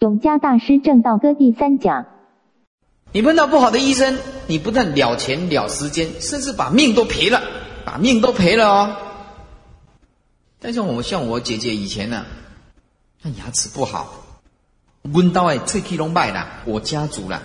[0.00, 2.06] 永嘉大师正道歌第三讲。
[3.12, 7.42] 你碰到不好的医生，你不但了钱了时间，甚至把命都赔了，
[7.84, 8.96] 把命都赔了哦。
[10.58, 12.24] 但是我们像我姐姐以前呢，
[13.20, 14.14] 那牙齿不好，
[15.02, 17.42] 问到哎脆皮龙败了，我家族了。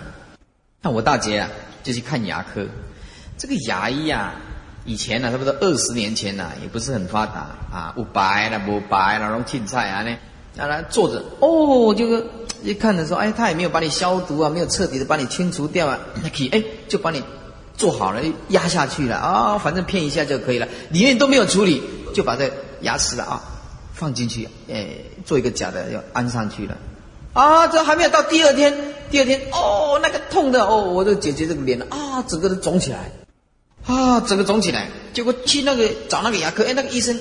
[0.80, 1.50] 那我大姐啊，
[1.82, 2.66] 就去看牙科。
[3.36, 4.32] 这个牙医啊，
[4.86, 10.16] 以前呢，差不多二十年前呢，也不是很发达啊，不白了不白了，然后青菜啊呢，
[10.56, 11.24] 让他坐着。
[11.40, 12.26] 哦，就是
[12.62, 17.22] 一看的时候，哎，他也没有把你消毒啊，没有彻底的把你清除掉啊，那可以哎，就把你
[17.76, 21.82] 做好了，压下去了啊，反正骗一下就可以了，里面都没有处理，
[22.14, 22.50] 就把这
[22.80, 23.42] 牙齿了啊
[23.92, 24.88] 放进去，哎，
[25.24, 26.76] 做一个假的要安上去了，
[27.34, 33.12] 啊，这还没有到第二天，第二天哦，那个痛的哦，我的姐姐这个脸啊，整个都肿起来。
[33.84, 37.16] 啊，整个肿起来，结果去那个找那个牙科，哎，那个医生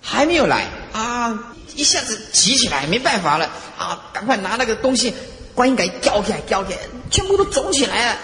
[0.00, 0.66] 还没有来。
[0.94, 5.14] 啊，一下子急起来，没办法了啊，赶快拿那个东西，
[5.54, 6.78] 观音给吊起来，吊起来，
[7.10, 8.18] 全部都肿起来了。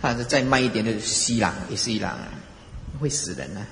[0.00, 2.16] 啊，再慢一点就是吸狼，也是一狼，
[3.00, 3.66] 会死人啊！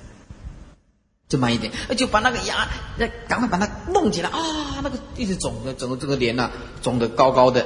[1.29, 4.39] 就慢一点，就把那个牙，那赶快把它弄起来啊，
[4.83, 6.49] 那个一直肿的，整个这个脸呐，
[6.81, 7.65] 肿得高高的，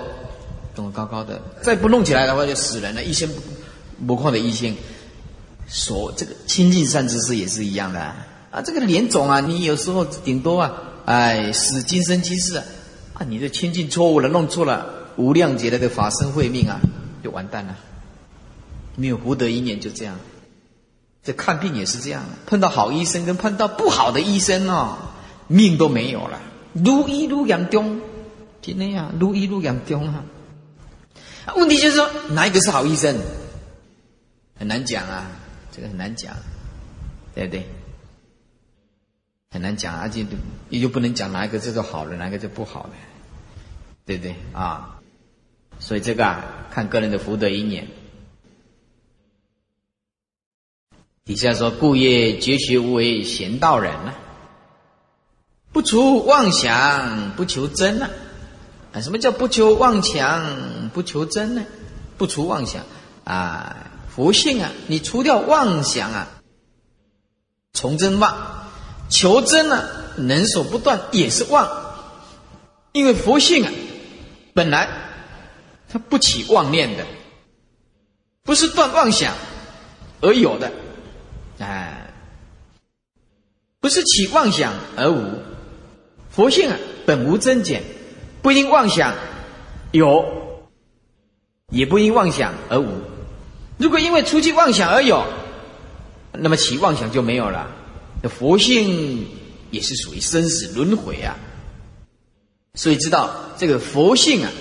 [0.76, 3.04] 肿得高高的，再不弄起来的话就死人了。
[3.04, 3.30] 医生
[4.08, 4.76] 不看的医生。
[5.74, 8.02] 所这个亲近善知识也是一样的
[8.52, 10.74] 啊，这个脸肿啊，你有时候顶多啊，
[11.06, 12.66] 哎，死今生今世啊，
[13.28, 14.86] 你这亲近错误了，弄错了，
[15.18, 16.80] 无量劫来的法身慧命啊，
[17.24, 17.76] 就完蛋了，
[18.96, 20.18] 没有福德因缘就这样。
[21.24, 24.98] 这看病也是这样，碰到好医生跟碰到不好的医生哦，
[25.48, 26.40] 命都没有了，
[26.74, 28.02] 如一如严重，
[28.62, 30.24] 就那样，如一如严重啊。
[31.56, 33.18] 问题就是说，哪一个是好医生，
[34.58, 35.28] 很难讲啊。
[35.74, 36.36] 这个很难讲，
[37.34, 37.66] 对不对？
[39.52, 40.26] 很难讲，而且
[40.70, 42.94] 你就不能讲哪一个叫做好的，哪一个叫不好的，
[44.06, 44.98] 对不对啊？
[45.80, 47.88] 所以这个啊，看个人的福德因缘。
[51.26, 54.16] 底下说：“故业绝学无为贤道人啊，
[55.72, 58.10] 不除妄想，不求真啊。
[58.94, 61.64] 啊，什么叫不求妄想，不求真呢？
[62.18, 62.86] 不除妄想
[63.26, 66.28] 啊。”佛性啊，你除掉妄想啊，
[67.72, 68.61] 从真妄，
[69.12, 71.70] 求真呢，能所不断也是妄，
[72.94, 73.72] 因为佛性啊，
[74.54, 74.88] 本来
[75.90, 77.06] 它不起妄念的，
[78.44, 79.36] 不是断妄想
[80.22, 80.72] 而有的，
[81.60, 82.14] 哎，
[83.82, 85.40] 不是起妄想而无，
[86.30, 87.84] 佛性啊，本无增减，
[88.42, 89.14] 不因妄想
[89.92, 90.26] 有，
[91.70, 92.88] 也不因妄想而无。
[93.78, 95.26] 如果因为出去妄想而有，
[96.32, 97.70] 那么起妄想就没有了。
[98.22, 99.28] 那佛性
[99.72, 101.38] 也是属于生死轮回啊，
[102.76, 104.52] 所以知道这个佛性啊，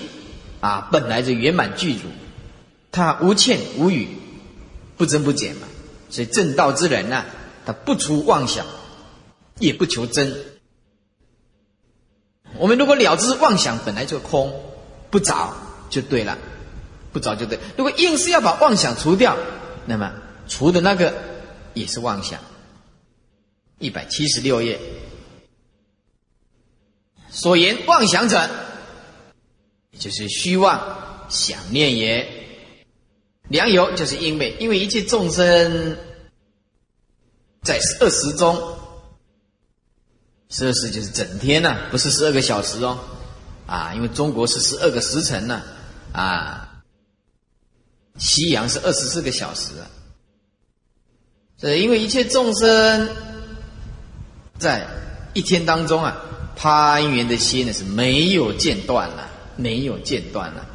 [0.59, 2.01] 啊本来就圆满具足，
[2.91, 4.07] 他无欠无余，
[4.97, 5.67] 不增不减嘛。
[6.09, 7.25] 所以正道之人呢，
[7.65, 8.65] 他不出妄想，
[9.59, 10.35] 也不求真。
[12.57, 14.53] 我们如果了知妄想本来就空，
[15.09, 15.55] 不着
[15.89, 16.37] 就对了。
[17.13, 17.59] 不找就对。
[17.75, 19.35] 如果硬是要把妄想除掉，
[19.85, 20.13] 那么
[20.47, 21.13] 除的那个
[21.73, 22.39] 也是妄想。
[23.81, 24.79] 一百七十六页，
[27.29, 28.49] 所言妄想者，
[29.99, 32.25] 就是虚妄想念也。
[33.49, 35.97] 良由就是因为，因为一切众生
[37.63, 38.55] 在十二时中，
[40.49, 42.97] 十二时就是整天呢，不是十二个小时哦。
[43.65, 45.61] 啊，因为中国是十二个时辰呢，
[46.13, 46.67] 啊。
[48.17, 49.89] 夕阳是二十四个小时啊，
[51.57, 53.09] 这因为一切众生
[54.61, 54.87] 在
[55.33, 56.15] 一天当中啊，
[56.55, 59.27] 攀缘的心呢是没有间断了，
[59.57, 60.65] 没有间断了。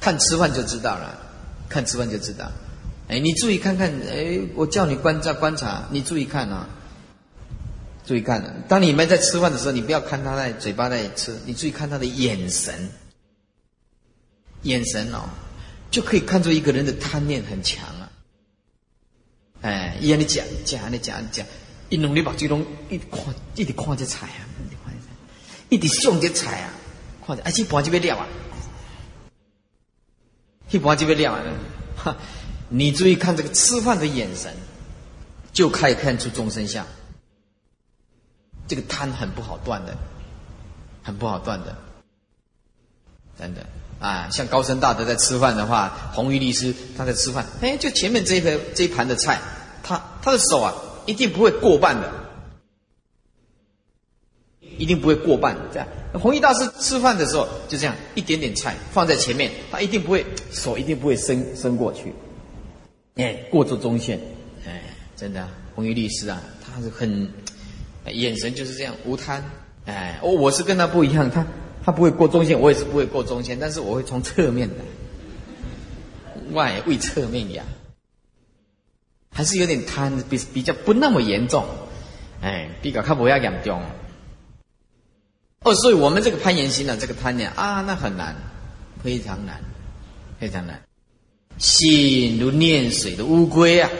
[0.00, 1.16] 看吃饭就知道了，
[1.68, 2.50] 看吃饭就知道。
[3.08, 6.66] 哎，你注意看看，哎，我叫你观察观察，你注意看啊，
[8.06, 8.64] 注意看。
[8.66, 12.90] 当你们在吃饭的时候，你不要看他在嘴巴在吃，你注意看他的眼神，
[14.62, 15.28] 眼神哦。
[15.90, 18.10] 就可以看出一个人的贪念很强啊！
[19.60, 21.46] 哎，伊安尼讲讲安尼讲讲，
[21.88, 23.22] 一努力把这种一直看
[23.54, 24.42] 一直看这菜啊，
[25.68, 26.70] 一直想这菜啊，
[27.26, 28.26] 看着哎，去盘这边料啊，
[30.70, 31.42] 一盘这边料啊！
[31.96, 32.16] 哈，
[32.68, 34.52] 你注意看这个吃饭的眼神，
[35.52, 36.84] 就可以看出众生相。
[38.66, 39.96] 这个贪很不好断的，
[41.02, 41.76] 很不好断的，
[43.38, 43.66] 真的。
[44.00, 49.40] 啊，像高僧大德在吃饭的话，红玉律师他在吃饭，哎，就前面这一盘这一盘的菜，
[49.82, 50.74] 他他的手啊，
[51.06, 52.10] 一定不会过半的，
[54.78, 62.12] 一定不会过半的，这样弘一大师吃饭的时候就这样，一点点菜放在前面，他一定不会手一定不会伸伸过去，
[63.16, 64.20] 哎，过着中线，
[64.66, 64.82] 哎，
[65.16, 67.28] 真的，弘一律师啊，他是很
[68.06, 69.42] 眼神就是这样无贪，
[69.86, 71.44] 哎，我我是跟他不一样，他
[71.84, 74.74] 他不会过中线，我也是不会过中线，但是我会从侧面的，
[76.52, 77.64] 外为侧面呀，
[79.34, 81.66] 还是有点贪，比比较不那么严重，
[82.40, 83.82] 哎，比较较不要严重。
[85.60, 88.36] 哦，所以我们这个攀岩心呢，这个贪念啊，那很难，
[89.02, 89.60] 非常难，
[90.38, 90.80] 非常难。
[91.58, 93.90] 心如念水的乌龟啊，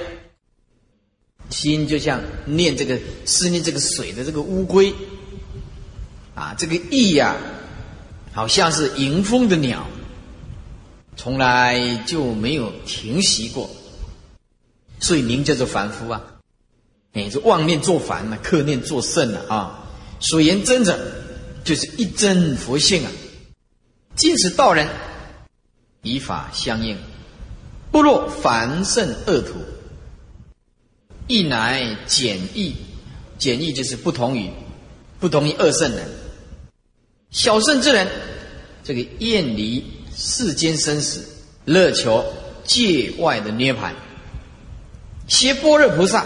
[1.51, 4.95] 心就像念这个思念这个水的这个乌龟
[6.35, 7.37] 啊，这个意呀，
[8.33, 9.87] 好像是迎风的鸟，
[11.17, 13.71] 从来就没有停息过，
[15.05, 16.23] 所以名叫做凡夫啊。
[17.13, 19.89] 哎，这妄念作凡嘛，克念作圣了啊。
[20.21, 20.99] 所言真者。
[21.65, 23.11] 就是一真佛性啊！
[24.15, 24.87] 尽此道人，
[26.03, 26.99] 以法相应，
[27.91, 29.55] 不落凡圣恶土。
[31.27, 32.75] 亦乃简易，
[33.39, 34.51] 简易就是不同于
[35.19, 36.07] 不同于恶圣人。
[37.31, 38.07] 小圣之人，
[38.83, 39.83] 这个厌离
[40.15, 41.27] 世间生死，
[41.65, 42.23] 乐求
[42.65, 43.95] 界外的涅盘。
[45.27, 46.25] 学般若菩萨，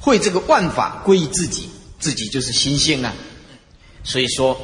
[0.00, 1.68] 会这个万法归于自己，
[1.98, 3.14] 自己就是心性啊。
[4.04, 4.60] 所以说，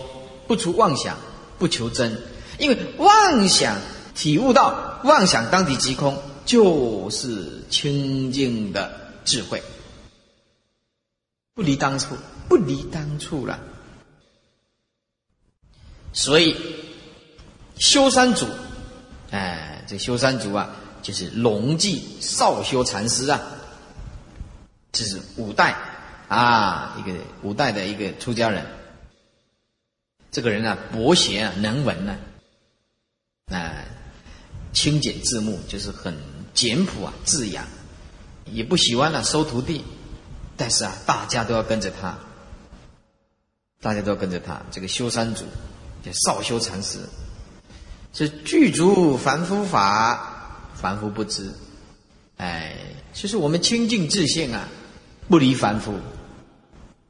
[0.46, 1.16] 不除妄想，
[1.58, 2.20] 不求真，
[2.58, 3.76] 因为妄想
[4.14, 9.62] 体悟到妄想当体即空，就是清净的智慧，
[11.54, 12.16] 不离当初，
[12.48, 13.60] 不离当初了。
[16.12, 16.56] 所以
[17.78, 18.46] 修三祖，
[19.30, 20.74] 哎，这修三祖啊，
[21.08, 23.40] 就是龙记少修禅师啊，
[24.92, 25.74] 这是五代
[26.28, 28.66] 啊，一个五代的一个出家人。
[30.30, 32.18] 这个人啊，博学啊，能文呢，
[33.46, 33.72] 啊，
[34.74, 36.14] 清简字目，就是很
[36.52, 37.64] 简朴啊，字雅，
[38.44, 39.82] 也不喜欢呢收徒弟，
[40.58, 42.18] 但是啊，大家都要跟着他，
[43.80, 44.60] 大家都要跟着他。
[44.70, 45.46] 这个修山祖
[46.04, 46.98] 叫少修禅师，
[48.12, 50.34] 是具足凡夫法，
[50.80, 51.50] 凡夫不知。
[52.36, 52.76] 哎，
[53.12, 54.68] 其实我们清净自性啊，
[55.28, 55.92] 不离凡夫。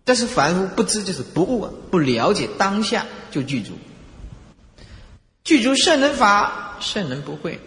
[0.05, 3.73] 但是凡夫不知就是不悟啊，不了解当下就具足，
[5.45, 7.61] 具足圣人法，圣人不会，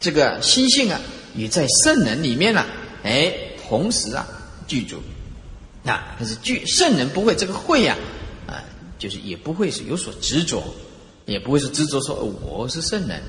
[0.00, 1.00] 这个心性啊
[1.36, 2.66] 也在圣人里面了，
[3.04, 3.32] 哎，
[3.68, 4.26] 同时啊
[4.66, 5.00] 具足，
[5.84, 7.96] 那但是具圣人不会这个会呀，
[8.48, 8.58] 啊，
[8.98, 10.64] 就是也不会是有所执着，
[11.26, 13.22] 也不会是执着说我是圣人，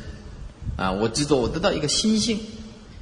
[0.77, 2.39] 啊，我执着我得到一个心性，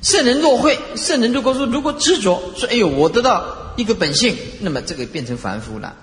[0.02, 3.62] 圣人若会，圣人如果说如果执着说哎呦我得到。
[3.76, 5.96] 一个本性，那么这个变成凡夫了。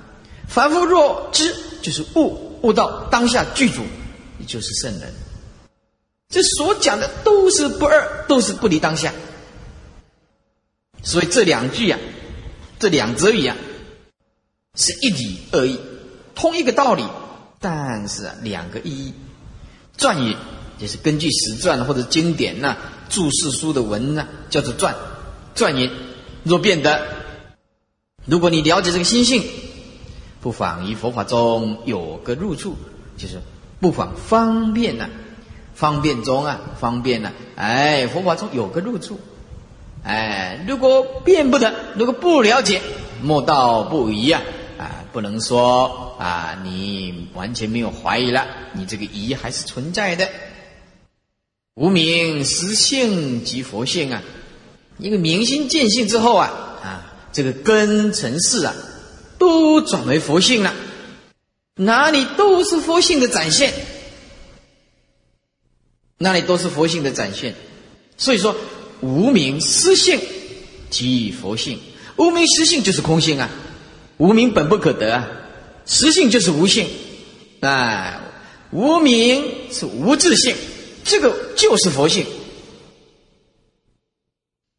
[0.49, 3.83] 凡夫若知，就是悟，悟到当下具足，
[4.41, 5.15] 也就是圣人。
[6.29, 9.13] 这所讲的都是不二，都是不离当下。
[11.05, 11.97] 所以这两句呀，
[12.81, 13.57] 这两则语啊，
[14.75, 15.79] 是一理二义，
[16.35, 17.05] 通一个道理，
[17.61, 19.15] 但是，两个意义。
[19.97, 20.37] 转语
[20.81, 22.77] 就是根据史传或者经典呐，
[23.11, 24.95] 注释书的文呐，叫做传。
[25.55, 25.91] 传言
[26.43, 27.03] 若变得。
[28.25, 29.45] 如果你了解这个心性，
[30.41, 32.77] 不妨于佛法中有个入处，
[33.17, 33.41] 就是
[33.81, 35.09] 不妨方便呢，
[35.75, 39.21] 方便中啊，方便呢，哎，佛法中有个入处，
[40.03, 42.81] 哎，如果变不得，如果不了解，
[43.23, 44.43] 莫道不疑啊，
[44.79, 50.29] 啊，不能说啊，你完全没有怀疑了，你这个疑还是存在的。
[51.81, 54.23] 无名实性即佛性啊，
[54.99, 56.49] 一个明心见性之后啊，
[56.83, 57.07] 啊。
[57.33, 58.75] 这个根尘世啊，
[59.39, 60.75] 都转为佛性了，
[61.77, 63.73] 哪里都是佛性的展现，
[66.19, 67.55] 哪里都是佛性的展现。
[68.19, 68.55] 所以说，
[69.01, 70.21] 无名实性
[70.91, 71.79] 即佛性，
[72.17, 73.49] 无名实性就是空性啊，
[74.19, 75.27] 无名本不可得啊，
[75.87, 76.87] 实性就是无性，
[77.61, 78.21] 啊，
[78.71, 80.55] 无名是无自性，
[81.11, 82.25] 这个就是佛性。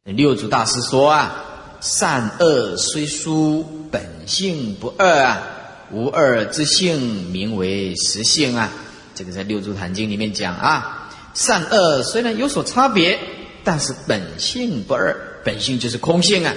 [0.04, 1.48] 六祖大师说啊。
[1.82, 5.42] 善恶虽殊，本性不二啊！
[5.90, 8.70] 无二之性，名为实性啊！
[9.16, 11.10] 这个在《六祖坛经》里面讲啊。
[11.34, 13.18] 善恶虽然有所差别，
[13.64, 16.54] 但是本性不二，本性就是空性啊。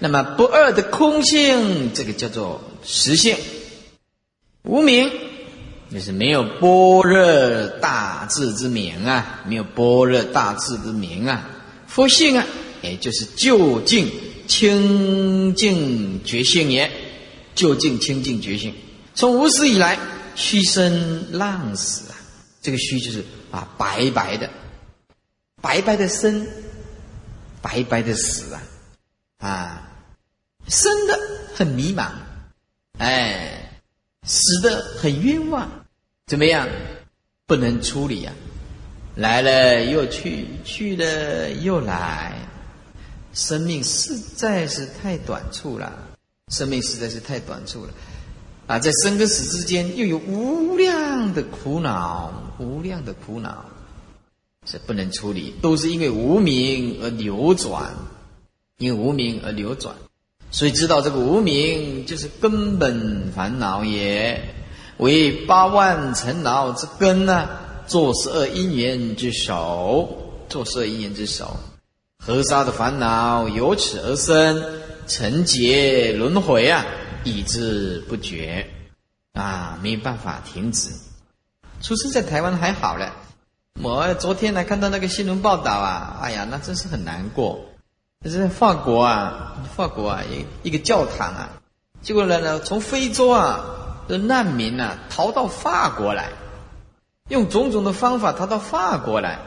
[0.00, 3.36] 那么不二的空性，这个叫做实性。
[4.64, 5.08] 无名
[5.94, 11.48] 就是没有般若大智之名啊，没有般若大智之名啊。
[11.86, 12.44] 佛性啊，
[12.82, 14.10] 也就是究竟。
[14.46, 16.90] 清净觉性也，
[17.54, 18.74] 究竟清净觉性。
[19.14, 19.98] 从无始以来，
[20.34, 22.14] 虚生浪死啊，
[22.60, 24.50] 这个虚就是啊白白的，
[25.62, 26.46] 白白的生，
[27.62, 28.62] 白白的死啊，
[29.38, 29.88] 啊，
[30.68, 31.18] 生的
[31.54, 32.10] 很迷茫，
[32.98, 33.80] 哎，
[34.26, 35.83] 死的很冤枉，
[36.26, 36.66] 怎么样？
[37.46, 38.32] 不能处理啊，
[39.14, 42.32] 来了又去，去了又来，
[43.34, 45.92] 生命实在是太短促了，
[46.48, 47.92] 生命实在是太短促了。
[48.66, 53.66] 啊，在生跟死之间，又有无量的苦恼，无量的苦恼，
[54.66, 57.92] 是不能处理，都是因为无名而流转，
[58.78, 59.94] 因为无名而流转，
[60.50, 64.42] 所以知道这个无名就是根本烦恼也，
[64.98, 67.48] 为八万尘恼之根呢，
[67.86, 70.08] 作十二因缘之首，
[70.48, 71.56] 作十二因缘之首，
[72.18, 74.62] 河沙的烦恼由此而生，
[75.06, 76.84] 成劫轮回啊。
[77.24, 78.66] 意志不绝，
[79.32, 80.90] 啊，没有办法停止。
[81.80, 83.16] 出生在台湾还好了，
[83.82, 87.64] 我昨天呢看到那个新闻报道啊，哎呀，那真是很难过。
[88.22, 91.48] 这是法国啊，法国啊，一一个教堂啊，
[92.02, 93.64] 结果呢呢，从非洲啊
[94.08, 96.30] 的难民啊逃到法国来，
[97.28, 99.38] 用种种的方法逃到法国来，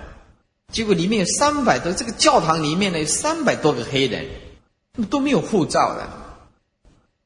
[0.72, 4.26] 结果里面有三百多，这个教堂里面呢有三百多个黑人，
[5.10, 6.08] 都没有护照的。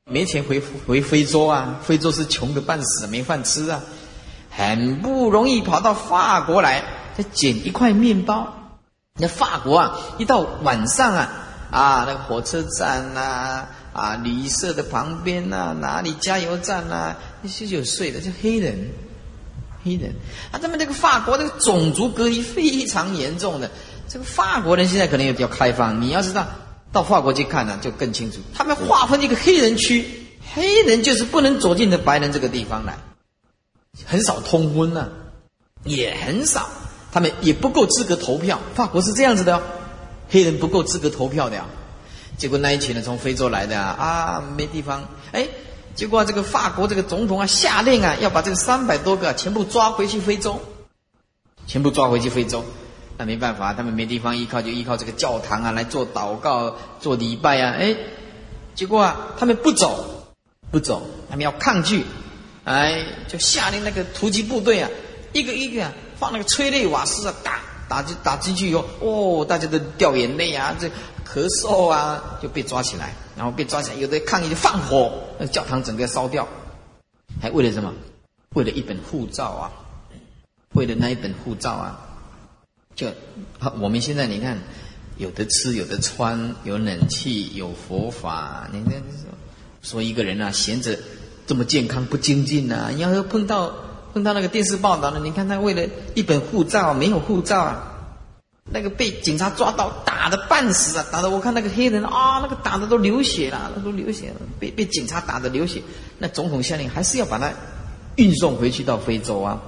[0.06, 1.80] 没钱回回非洲啊！
[1.82, 3.82] 非洲是穷的半死，没饭吃啊！
[4.50, 6.84] 很不容易跑到法国来，
[7.16, 8.54] 再捡一块面包。
[9.14, 11.30] 那法国啊，一到晚上啊，
[11.70, 18.90] 啊，那个火车站呐，啊，旅社的旁边呐，哪里加油站呐，那些就睡的，就黑人，
[19.84, 20.14] 黑人
[20.52, 23.70] 啊，他们这个法国那个种族隔离非常严重的。
[24.08, 26.48] 这个法国人现在可能也比较开放，你要知道。
[26.94, 28.40] 到法国去看呢，就更清楚。
[28.54, 30.06] 他们划分一个黑人区，
[30.54, 32.98] 黑人就是不能走进的白人这个地方来，
[34.06, 35.08] 很少通婚呢，
[35.86, 36.70] 也很少，
[37.14, 38.60] 他们也不够资格投票。
[38.76, 39.62] 法国是这样子的，哦
[40.30, 41.66] 黑人不够资格投票的呀。
[42.42, 45.48] 结果那一群人从非洲来的啊，啊，没地方，哎，
[45.94, 50.60] 结果这个法国这个总统啊下令啊，要把这个三百多个全部抓回去非洲，
[51.68, 52.66] 全部抓回去非洲。
[53.16, 57.76] 那没办法，他们没地方依靠，就依靠这个教堂啊来做祷告、做礼拜啊。
[57.78, 57.96] 哎，
[58.74, 60.26] 结果啊，他们不走，
[60.72, 62.04] 不走，他们要抗拒，
[62.64, 64.90] 哎，就下令那个突击部队啊，
[65.32, 70.90] 一个一个啊放那个催泪瓦斯啊，打打进打进去以后，哦，大家都掉眼泪啊，这
[71.32, 76.48] 咳嗽啊，就被抓起来，然后被抓起来，有的抗议就放火，那教堂整个烧掉，
[77.42, 77.94] 还为了什么？
[78.56, 79.72] 为了一本护照啊，
[80.74, 82.08] 为了那一本护照啊。
[82.94, 83.08] 就，
[83.80, 84.60] 我们现在你看，
[85.16, 88.68] 有的吃，有的穿，有冷气，有佛法。
[88.74, 89.02] 你看，
[89.82, 91.00] 说一个人啊，闲着
[91.48, 92.90] 这么健康不精进呐？
[92.94, 93.74] 你要是碰到
[94.14, 97.91] 碰到那个电视报道呢，你看他为了一本护照没有护照啊，
[98.72, 105.82] 那个被警察抓到打的半死啊，打的我看那个黑人啊，那个打的都流血了，那都流血了，被被警察打的流血。
[106.18, 107.52] 那总统下令还是要把他
[108.16, 109.62] 运送回去到非洲啊，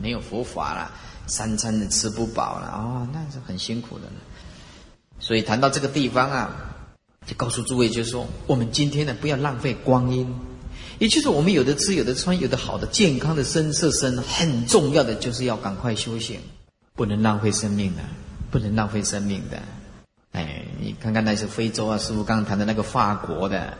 [0.00, 0.90] 没有佛法了。
[1.30, 4.04] 三餐的吃不饱了啊，那是很辛苦的。
[5.20, 6.50] 所以谈到这个地方啊，
[7.26, 10.34] 就告诉诸位，就是说，我们今天呢，不要浪费光阴。
[10.98, 16.40] 也就是我们有的吃，有的穿，有的好的健康的身色身，很重要的就是要赶快修行，
[16.98, 18.02] 不能浪费生命的，
[18.50, 19.62] 不能浪费生命的。
[20.32, 23.72] 哎，你看看那些非洲啊，师傅刚刚谈的那个法国的，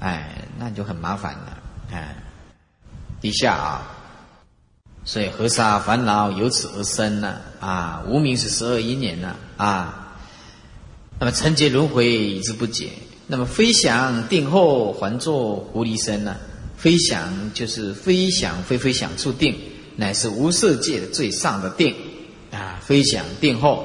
[0.00, 1.56] 哎，那就很麻烦了。
[1.92, 2.16] 哎，
[3.20, 3.94] 底下啊。
[5.04, 10.18] 所以河沙烦恼由此而生呢，啊，无名是十二因缘呢，啊，
[11.20, 12.90] 那么成劫轮回已之不解，
[13.28, 16.34] 那么飞翔定后还作狐狸身呢？
[16.76, 19.56] 飞翔就是飞翔，飞飞翔处定，
[19.96, 21.96] 乃是无色界的最上的定，
[22.88, 23.84] 飞翔定后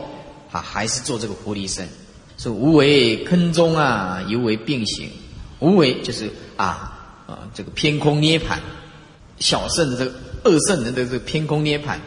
[0.49, 1.85] 啊，还是做这个狐狸身，
[2.37, 5.09] 说无为坑中啊，犹为并行，
[5.59, 8.61] 无为就是啊啊这个偏空涅盘，
[9.39, 10.13] 小圣的这个。
[10.45, 12.01] 二圣人的这个偏空涅盘，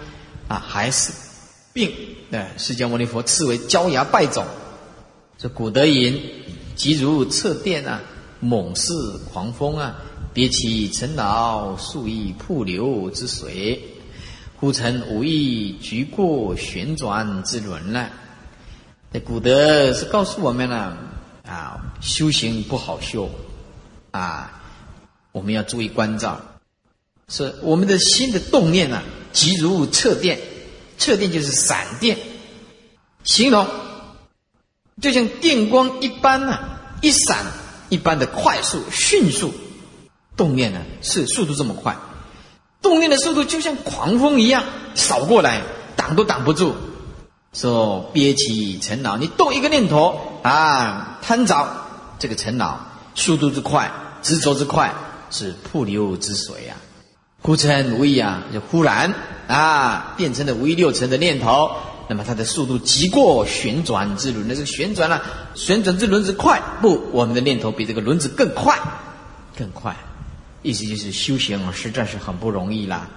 [0.46, 1.10] 啊，还是
[1.72, 1.90] 并
[2.30, 4.44] 呃，释迦牟尼佛赐为焦牙败种。
[5.38, 6.20] 这古德云：
[6.74, 8.02] 即如侧电啊，
[8.40, 9.96] 猛似狂风啊，
[10.34, 13.82] 别起尘劳数亿瀑流之水，
[14.58, 18.10] 故成无意局过旋转之轮了。
[19.12, 20.96] 这古德是告诉我们呢，
[21.46, 23.30] 啊，修行不好修，
[24.10, 24.62] 啊，
[25.32, 26.40] 我们要注意关照。
[27.28, 30.38] 是我们的心的动念啊，即如测电，
[30.96, 32.16] 测电就是闪电，
[33.24, 33.66] 形容
[35.02, 37.44] 就像电光一般啊，一闪
[37.88, 39.52] 一般的快速、迅速，
[40.36, 41.96] 动念呢是速度这么快，
[42.88, 44.62] 动念的速度就像狂风一样
[44.94, 45.60] 扫过来，
[45.96, 46.74] 挡都挡不住。
[47.52, 51.66] 说憋起尘恼，你动一个念头啊，贪着
[52.18, 52.78] 这个尘恼，
[53.14, 53.90] 速度之快，
[54.22, 54.94] 执着之快，
[55.30, 56.76] 是瀑流之水呀。
[57.42, 59.14] 忽成无意啊，就忽然
[59.48, 61.70] 啊，变成了无一六尘的念头。
[62.08, 65.22] 那么它的速度极过旋转之轮，那个旋转了，
[65.54, 67.08] 旋转之轮子快不？
[67.10, 68.78] 我们的念头比这个轮子更快，
[69.58, 69.96] 更快。
[70.66, 73.08] 意思就是修行实在是很不容易啦。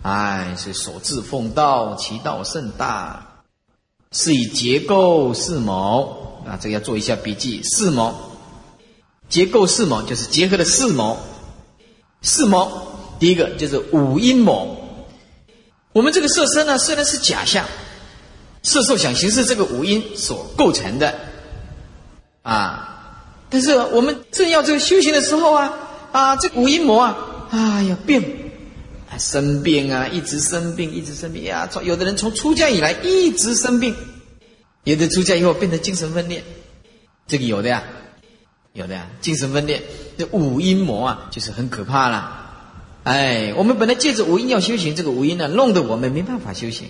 [0.00, 3.42] 哎，是守志奉道，其道甚大。
[4.12, 7.62] 是以结构四谋啊，这个要做一下笔记。
[7.62, 8.14] 四谋，
[9.28, 11.18] 结构四谋就是结合的四谋。
[12.22, 14.78] 四谋，第一个就是五阴谋。
[15.92, 17.66] 我们这个色身呢，虽然是假象，
[18.62, 21.14] 色受想行识这个五阴所构成的
[22.42, 25.72] 啊，但是我们正要这个修行的时候啊
[26.12, 27.16] 啊，这五阴魔啊，
[27.50, 28.22] 哎呀变。
[29.18, 31.68] 生病啊，一直生病，一直生病呀。
[31.70, 33.94] 从有的人从出家以来一直生病，
[34.84, 36.42] 有的出家以后变成精神分裂，
[37.26, 37.82] 这个有的呀，
[38.72, 39.82] 有的呀，精神分裂。
[40.16, 42.50] 这五阴魔啊，就是很可怕了。
[43.02, 46.88] 哎，我们本来借着五阴要修行，这个五阴呢，弄得我们没办法修行。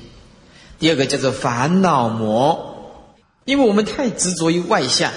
[0.78, 3.02] 第二个叫做烦恼魔，
[3.44, 5.10] 因为我们太执着于外相，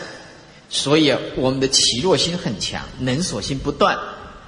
[0.74, 3.96] 所以我们的起落心很强，能所心不断。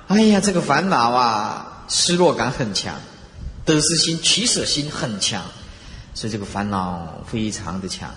[0.07, 1.85] 哎呀，这个烦恼啊！
[1.87, 2.95] 失落感很强，
[3.63, 5.43] 得失心、取舍心很强，
[6.15, 8.09] 所以这个烦恼非常的强。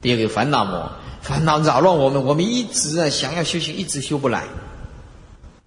[0.00, 0.88] 第二个烦恼魔，
[1.20, 4.44] 烦恼扰乱我们，我们一直啊想要修行，一直修不来。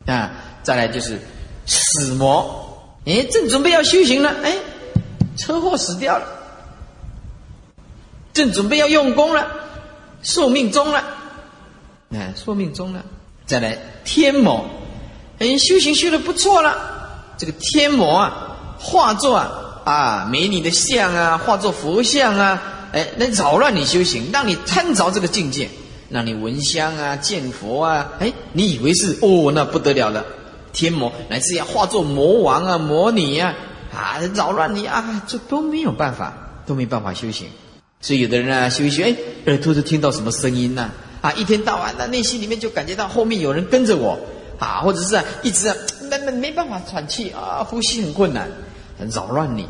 [0.06, 0.32] 啊，
[0.64, 1.20] 再来就是
[1.66, 4.56] 死魔，哎，正准备要修行了，哎，
[5.38, 6.26] 车祸死掉了；
[8.32, 9.46] 正准备要用功了，
[10.24, 11.04] 寿命终了，
[12.14, 13.04] 哎，寿命中了。
[13.46, 14.66] 再来天魔，
[15.40, 16.76] 哎，修行修的不错了。
[17.38, 19.52] 这个天魔啊，化作啊
[19.84, 22.62] 啊美女的像啊，化作佛像啊，
[22.94, 25.70] 哎，来扰乱你修行，让你贪着这个境界，
[26.10, 30.26] 让你闻香啊，见佛啊，哎，你以为是哦，那不得了了，
[30.72, 33.56] 天魔乃至要化作魔王啊、魔女啊，
[33.92, 37.48] 啊，扰乱你啊，这都没有办法，都没办法修行。
[38.02, 44.20] 所以有的人啊，修一修，哎，耳朵都听到什么声音呐，啊，啊一天到晚的内心里面就感觉到后面有人跟着我。
[44.60, 45.76] 啊，或者是啊，一直啊，
[46.08, 48.48] 没没没办法喘气啊，呼吸很困难，
[48.96, 49.68] 很扰乱你，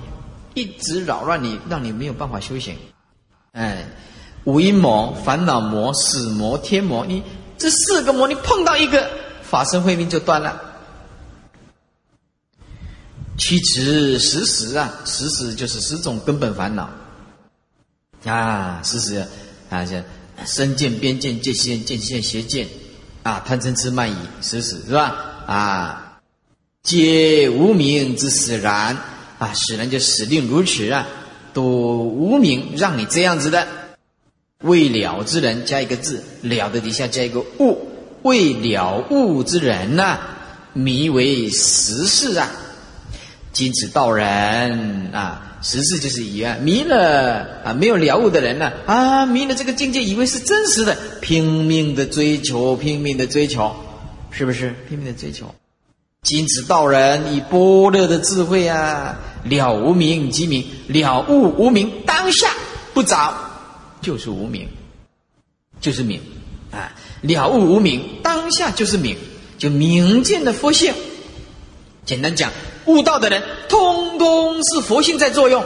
[0.53, 2.75] 一直扰乱你，让你没有办法修行。
[3.53, 3.85] 哎，
[4.43, 7.23] 五阴魔、烦恼魔、死魔、天魔，你
[7.57, 9.09] 这四个魔，你碰到一个，
[9.43, 10.61] 法身慧命就断了。
[13.37, 16.89] 其实十时啊，十时就是十种根本烦恼
[18.25, 19.25] 啊，十时
[19.69, 20.03] 啊，像
[20.45, 22.67] 身见、边见、见见、见见、邪见。
[23.23, 25.15] 啊，贪嗔痴慢疑，死死是吧？
[25.45, 26.19] 啊，
[26.81, 28.97] 皆无名之使然
[29.37, 31.07] 啊，使然就使定如此啊，
[31.53, 33.67] 都无名让你这样子的。
[34.63, 37.87] 未了之人加一个字，了的底下加一个悟，
[38.23, 40.17] 未了悟之人呐，
[40.73, 42.49] 迷为实事啊，
[43.53, 45.50] 今此道人啊。
[45.61, 53.75] 实事就是一样，迷了啊，没有了悟的人呢啊，迷了这个境界，以为是真实的，拼命的追求，拼命的追求，
[54.31, 54.73] 是不是？
[54.89, 55.53] 拼命的追求。
[56.23, 62.49] 金子道人以般若的智慧啊，了无名即名，了悟无名，当下
[62.93, 63.33] 不着，
[64.01, 64.67] 就是无名，
[65.79, 66.19] 就是名
[66.71, 69.15] 啊，了悟无名，当下就是名，
[69.59, 70.93] 就明见的佛性。
[72.03, 72.51] 简单讲。
[72.85, 75.63] 悟道的人，通通是佛性在作用。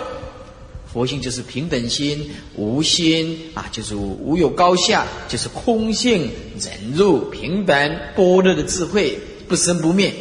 [0.91, 10.13] 佛性就是平等心、无心啊，就是无有高下，就是空性、忍辱、平等、般若的智慧，不生不灭，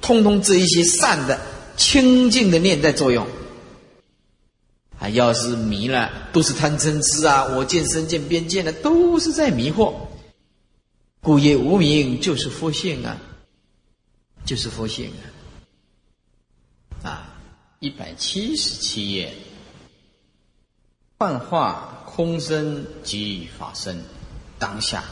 [0.00, 1.40] 通通这一些善的、
[1.76, 3.26] 清净的念在作用。
[5.00, 9.92] 啊，要是迷了，都是贪嗔痴啊，我见身见边见的，都是在迷惑。
[11.20, 13.16] 故业无名，就是佛性啊，
[14.44, 15.26] 就是佛性啊。
[17.82, 19.34] 一百七十七页，
[21.18, 24.04] 幻化空身即法身，
[24.56, 25.02] 当下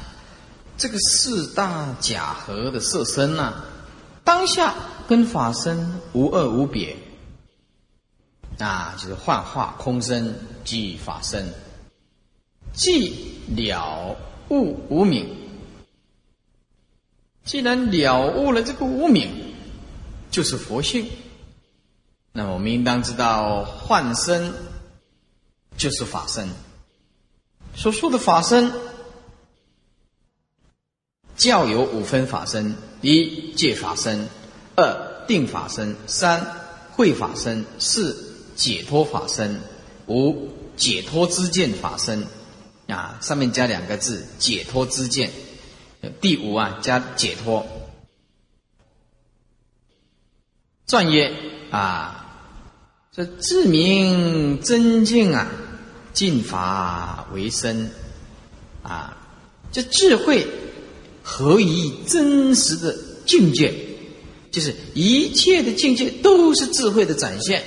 [0.78, 3.64] 这个四大假合的色身呢，
[4.22, 4.72] 当下
[5.09, 6.96] 跟法身无二无别，
[8.61, 10.33] 啊，就是幻化空身
[10.64, 11.52] 即法身，
[12.72, 14.16] 即了
[14.48, 15.28] 悟无名，
[17.42, 19.28] 既然了悟了这个无名，
[20.30, 21.04] 就是佛性。
[22.33, 24.53] 那么我们应当知道，幻身
[25.77, 26.49] 就是法身。
[27.75, 28.73] 所说的法身，
[31.37, 34.29] 教有五分法身，一戒法身，
[34.77, 36.47] 二定法身，三
[36.93, 39.61] 慧法身，四解脱法身，
[40.07, 42.27] 五解脱之见法身。
[42.87, 45.31] 啊，上面加两个字“解脱之见”。
[46.21, 47.64] 第五啊，加解脱。
[50.88, 51.33] 传曰：
[51.71, 52.19] 啊，
[53.12, 55.51] 这自明真境啊，
[56.12, 57.90] 尽法为身
[58.85, 59.16] 啊，
[59.73, 60.46] 这智慧
[61.20, 62.96] 何以真实的
[63.27, 63.75] 境界？
[64.53, 67.64] 就是一切的境界都是智慧的展现，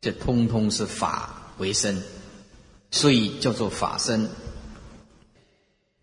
[0.00, 2.02] 这通通是法为身，
[2.90, 4.30] 所以叫做法身。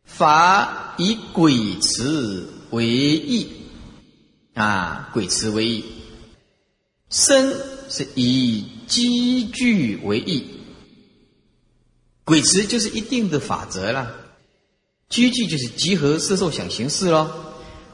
[0.04, 3.50] 法以鬼词为义
[4.54, 5.84] 啊，鬼词为义；
[7.14, 7.56] 身
[7.90, 10.48] 是以积聚为义。
[12.24, 14.16] 鬼词就是一定的法则了，
[15.10, 17.30] 积聚就是集合色受想行识喽。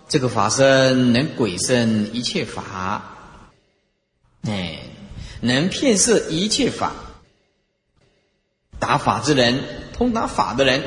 [0.08, 3.18] 这个法身能鬼身一切法，
[4.44, 4.80] 哎，
[5.42, 6.94] 能骗色一切法，
[8.80, 10.82] 达法之人，通达法的人。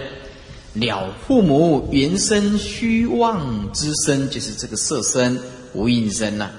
[0.72, 5.38] 了父母原生虚妄之身，就是这个色身
[5.74, 6.50] 无印身呐，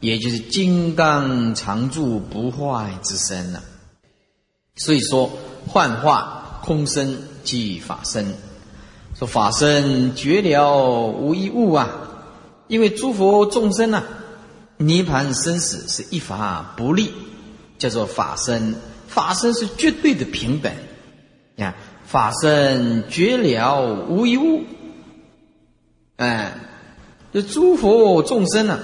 [0.00, 3.62] 也就是金刚常住不坏之身呐。
[4.76, 5.30] 所以说，
[5.68, 8.34] 幻化空身即法身。
[9.14, 11.90] 说法身绝了无一物啊，
[12.66, 14.04] 因为诸佛众生呐，
[14.78, 17.12] 涅盘生死是一法不立，
[17.78, 18.74] 叫做法身。
[19.06, 20.72] 法身是绝对的平等，
[21.56, 21.74] 看。
[22.04, 24.64] 法身绝了无一物，
[26.16, 26.54] 哎，
[27.32, 28.80] 这诸佛众生呢，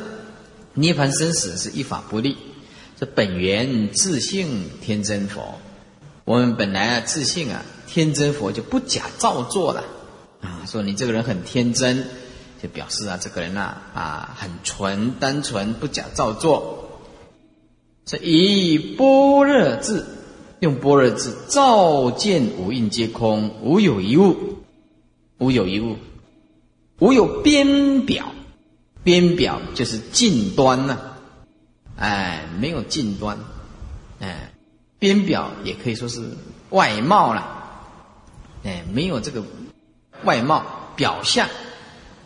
[0.77, 2.37] 涅槃生死是一法不立。
[2.97, 5.59] 这本源自性天真佛，
[6.25, 9.83] 我们本来啊自信啊天真佛就不假造作了
[10.41, 10.63] 啊。
[10.67, 12.07] 说你这个人很天真，
[12.63, 17.01] 就表示啊这个人呐啊很纯单纯不假造作。
[18.05, 20.05] 这以般若智。
[20.61, 24.57] 用般若智照见五蕴皆空，无有一物，
[25.37, 25.99] 无有一物，
[26.99, 28.33] 无有边表，
[29.07, 30.99] 边表就是近端呐，
[31.95, 33.39] 哎，没有近端，
[34.19, 34.53] 哎，
[34.99, 36.29] 边表也可以说是
[36.71, 37.85] 外貌了，
[38.65, 39.45] 哎，没有这个
[40.25, 40.67] 外貌
[40.97, 41.49] 表象，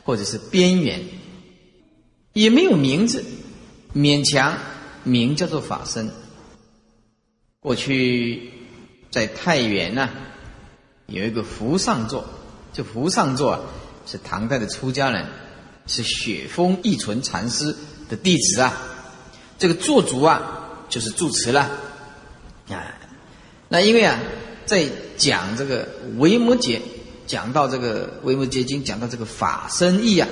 [0.04, 1.04] 或者是边缘，
[2.32, 3.26] 也没有名字，
[3.94, 4.56] 勉强
[5.04, 6.10] 名叫做法身。
[7.60, 8.52] 过去
[9.10, 10.08] 在太原呢，
[11.04, 12.24] 有一个福上座，
[12.72, 13.60] 这福上座啊，
[14.06, 15.26] 是唐代的出家人，
[15.86, 17.74] 是雪峰义存禅师
[18.08, 18.72] 的弟子啊。
[19.58, 20.42] 这个做主啊，
[20.88, 21.70] 就是住持了
[22.68, 22.94] 啊。
[23.68, 24.18] 那因为啊，
[24.66, 25.88] 在讲这个
[26.18, 26.80] 维摩诘，
[27.26, 30.28] 讲到这个维摩诘经，讲到这个法身义啊，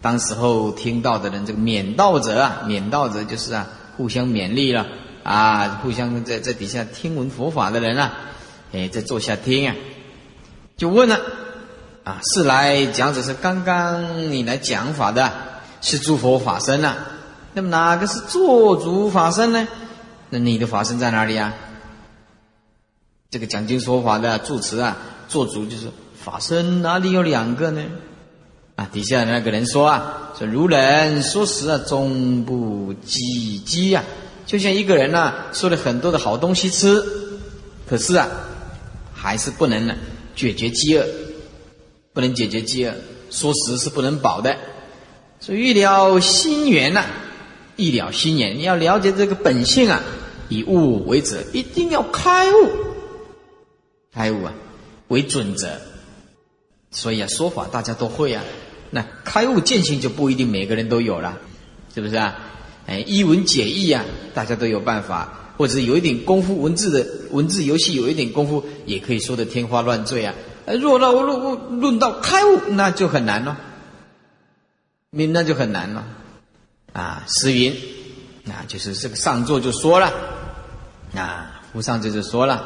[0.00, 4.86] 当时候听到的人，这个勉道者啊，勉道者就是啊，互相勉励了。
[5.22, 8.12] 啊，互相在在底下听闻佛法的人啊，
[8.72, 9.74] 哎，在坐下听啊，
[10.76, 11.20] 就问了，
[12.06, 15.28] 啊，是来讲只是刚刚你来讲法的，
[15.80, 16.94] 是诸佛法身呐？
[17.52, 19.66] 那么哪个是做主法身呢？
[20.30, 21.52] 那你的法身在哪里啊？
[23.28, 27.82] 这个讲经说法的住持啊，做主就是法身哪里有两个呢？
[28.76, 34.04] 啊，底下那个人说啊，说如人说实啊，终不积积啊。
[34.46, 37.02] 就像一个人呢，说了很多的好东西吃，
[37.88, 38.28] 可是啊，
[39.12, 39.94] 还是不能呢
[40.36, 41.04] 解决饥饿，
[42.16, 42.94] 不能解决饥饿，
[43.30, 44.56] 说食是不能饱的。
[45.38, 47.04] 所以欲了心源呐，
[47.76, 50.00] 欲了心源，你要了解这个本性啊，
[50.48, 52.70] 以物为则，一定要开悟，
[54.14, 54.54] 开悟啊
[55.08, 55.68] 为准则。
[56.90, 58.42] 所以啊，说法大家都会啊，
[58.88, 61.38] 那开悟见性就不一定每个人都有了，
[61.94, 62.34] 是不是啊？
[62.86, 64.02] 哎，一文解义啊，
[64.32, 70.34] 大家都有办法，或者有一点功夫，文字的文字游戏有一点功夫，也可以说的天花乱坠啊。
[70.74, 73.56] 若到论论到开悟，那就很难了，
[75.10, 76.04] 明那就很难了。
[76.92, 77.74] 啊，诗云，
[78.44, 80.12] 那就是这个上座就说了，
[81.14, 82.64] 啊，夫上座就说了，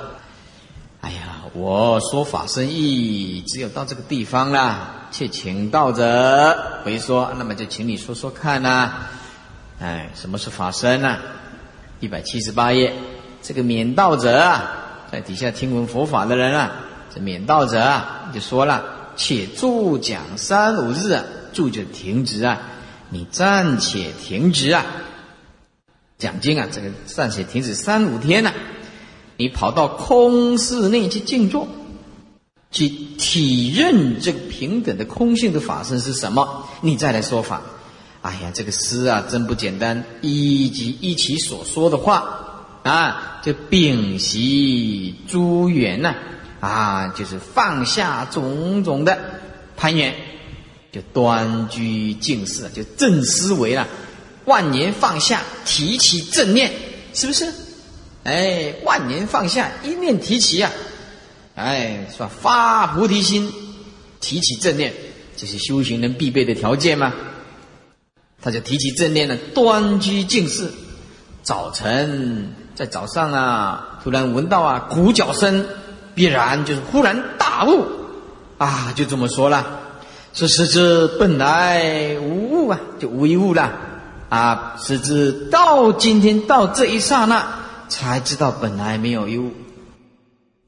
[1.00, 8.92] 哎呀，我说法生意，只有到这个地方了，且请道者回说，那么就请你说说看呐。
[9.80, 11.18] 哎，什么是法身呢？
[12.00, 12.94] 一百七十八页，
[13.42, 14.70] 这个免道者啊，
[15.10, 16.70] 在底下听闻佛法的人啊，
[17.14, 18.84] 这免道者啊，就说了：
[19.16, 22.60] 且住讲三五日，啊，住就停止啊，
[23.10, 24.84] 你暂且停止啊，
[26.18, 28.52] 讲经啊，这个暂且停止三五天呢，
[29.36, 31.66] 你跑到空室内去静坐，
[32.70, 36.68] 去体认这个平等的空性的法身是什么？
[36.80, 37.62] 你再来说法。
[38.22, 40.04] 哎呀，这个诗啊，真不简单。
[40.20, 46.14] 依及依其所说的话啊，就秉习诸缘呐，啊，
[46.60, 49.18] 啊就是放下种种的
[49.76, 50.14] 攀缘，
[50.92, 53.88] 就端居静思，就正思维了。
[54.44, 56.70] 万年放下，提起正念，
[57.14, 57.52] 是不是？
[58.24, 60.70] 哎，万年放下，一念提起啊，
[61.54, 62.30] 哎，是吧？
[62.40, 63.50] 发菩提心，
[64.20, 64.92] 提起正念，
[65.36, 67.12] 这是修行人必备的条件吗？
[68.42, 70.70] 他就提起正念呢，端居静室。
[71.42, 75.66] 早晨在早上啊，突然闻到啊鼓角声，
[76.20, 77.82] 必然就是忽然大悟
[78.58, 79.80] 啊，就这么说了。
[80.34, 83.72] 说使之本来无物啊，就无一物了
[84.28, 84.76] 啊。
[84.78, 87.42] 使之到今天到这一刹那，
[87.88, 89.50] 才知道本来没有一物。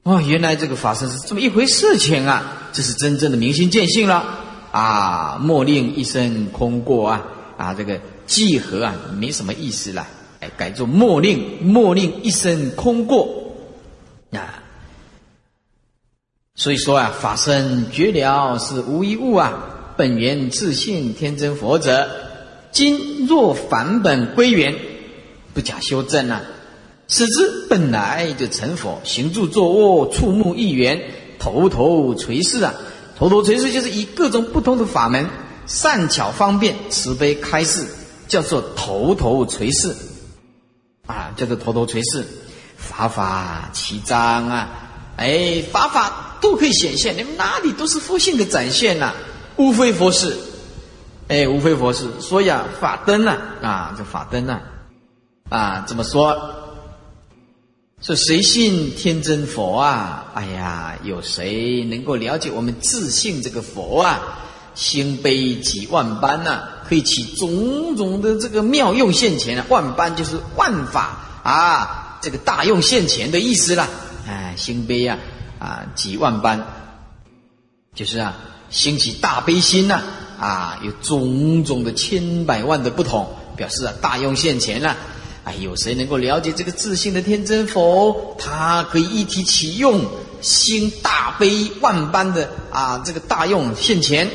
[0.04, 2.70] 哦，原来这个法身是这么一回事情啊！
[2.72, 4.24] 这是真正的明心见性了
[4.70, 5.38] 啊！
[5.38, 7.22] 莫令一生空过啊！
[7.58, 10.06] 啊，这个集合啊，没什么意思了，
[10.40, 13.28] 哎，改做莫令，莫令一生空过
[14.32, 14.61] 啊。
[16.62, 19.52] 所以说啊，法身绝了是无一物啊，
[19.96, 22.08] 本源自性天真佛者，
[22.70, 24.72] 今若返本归元，
[25.52, 26.40] 不假修正啊，
[27.08, 31.02] 使之本来就成佛，行住坐卧，触目一缘，
[31.36, 32.72] 头头垂视啊，
[33.18, 35.28] 头头垂视就是以各种不同的法门。
[35.66, 37.84] 善巧方便，慈悲开示，
[38.28, 39.92] 叫做头头垂视，
[41.08, 42.24] 啊，叫做头头垂视，
[42.76, 44.68] 法法齐彰啊，
[45.16, 49.14] 哎，法法都可以显现，你们哪里都是佛性的展现呐，
[49.56, 50.36] 无非佛事，
[51.28, 54.60] 哎，无非佛事，所以啊，法灯呐，啊，这法灯呐，
[55.48, 56.36] 啊，怎么说？
[58.02, 60.32] 说谁信天真佛啊？
[60.34, 64.20] 哎呀，有谁能够了解我们自信这个佛啊？
[64.74, 69.64] 心悲几万般呐，可以起种种的这个妙用现前啊！
[69.68, 73.88] 万般就是万法啊，这个大用现前的意思啦。
[74.26, 75.18] 哎，心悲呀，
[75.62, 76.60] 啊，几万般，
[77.94, 78.34] 就是啊，
[78.68, 80.02] 兴起大悲心呐，
[80.40, 84.96] 啊，有种种的千百万的不同，表示啊，大用现前了。
[85.44, 88.36] 哎，有谁能够了解这个自信的天真佛？
[88.40, 90.04] 他可以一提起用，
[90.40, 94.28] 心大悲万般的啊，这个大用现前。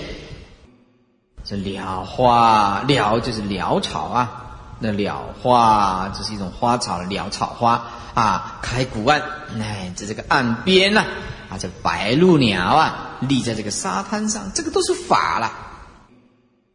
[1.44, 4.44] 这蓼花，蓼就是潦草啊。
[4.80, 7.86] 那蓼花，这是一种花草，蓼草花
[8.18, 9.22] 啊，开古岸，
[9.62, 11.06] 哎，在这个岸边呐，
[11.52, 15.52] 啊，这白鹭鸟啊，立在这个沙滩上，这个都是法了，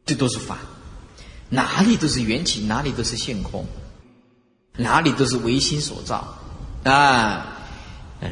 [0.07, 0.59] 这都是法，
[1.49, 3.67] 哪里都是缘起，哪里都是现空，
[4.77, 6.39] 哪里都是唯心所造
[6.85, 7.49] 啊。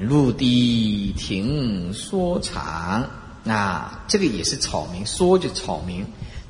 [0.03, 3.05] 陆地亭说长，
[3.45, 6.07] 啊，这个也是草名，说就草名。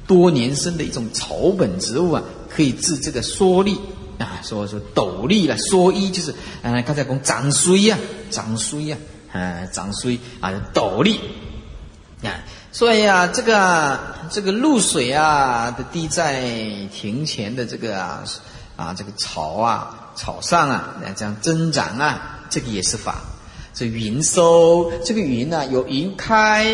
[0.07, 3.81] 多年生的一种草本植物啊，可以治这个缩力
[4.21, 7.99] 啊，说说斗笠了，蓑衣就是，嗯，刚才讲长衰呀，
[8.31, 8.97] 长衰呀，
[9.33, 11.19] 啊，长衰啊，斗笠
[12.23, 12.29] 啊，
[12.71, 13.99] 所以啊，这个
[14.31, 16.43] 这个露水啊的滴在
[16.93, 18.23] 庭前的这个啊
[18.77, 23.23] 啊这个草啊草上啊，这样增长啊，这个也是法。
[23.73, 26.67] 这云收，这个云呢有云开，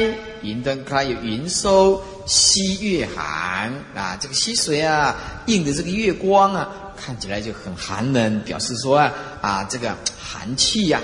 [0.42, 2.02] 云灯开有云收。
[2.26, 5.14] 西月寒啊，这个溪水啊，
[5.46, 11.00] 映的这个月光啊，看起来就很寒冷，表示说啊啊这个寒气呀，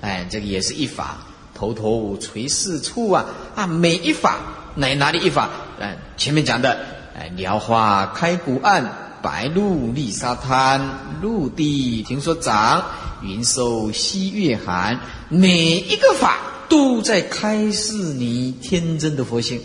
[0.00, 1.18] 哎，这个也是一法。
[1.52, 4.38] 头头垂四处啊啊，每一法
[4.76, 5.50] 哪哪里一法？
[5.78, 6.78] 嗯，前面讲的，
[7.14, 8.84] 哎，蓼花开古岸，
[9.20, 10.80] 白鹭立沙滩，
[11.20, 12.82] 陆地听说长，
[13.22, 16.38] 云收西月寒，每一个法
[16.70, 19.60] 都在开示你天真的佛性。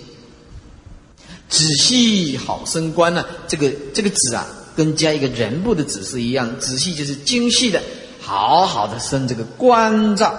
[1.49, 3.25] 仔细好生观呢？
[3.47, 6.59] 这个这个“仔”啊，跟加一个人部的“仔”是一样。
[6.59, 7.81] 仔细就是精细的，
[8.19, 10.33] 好好的生这个关照。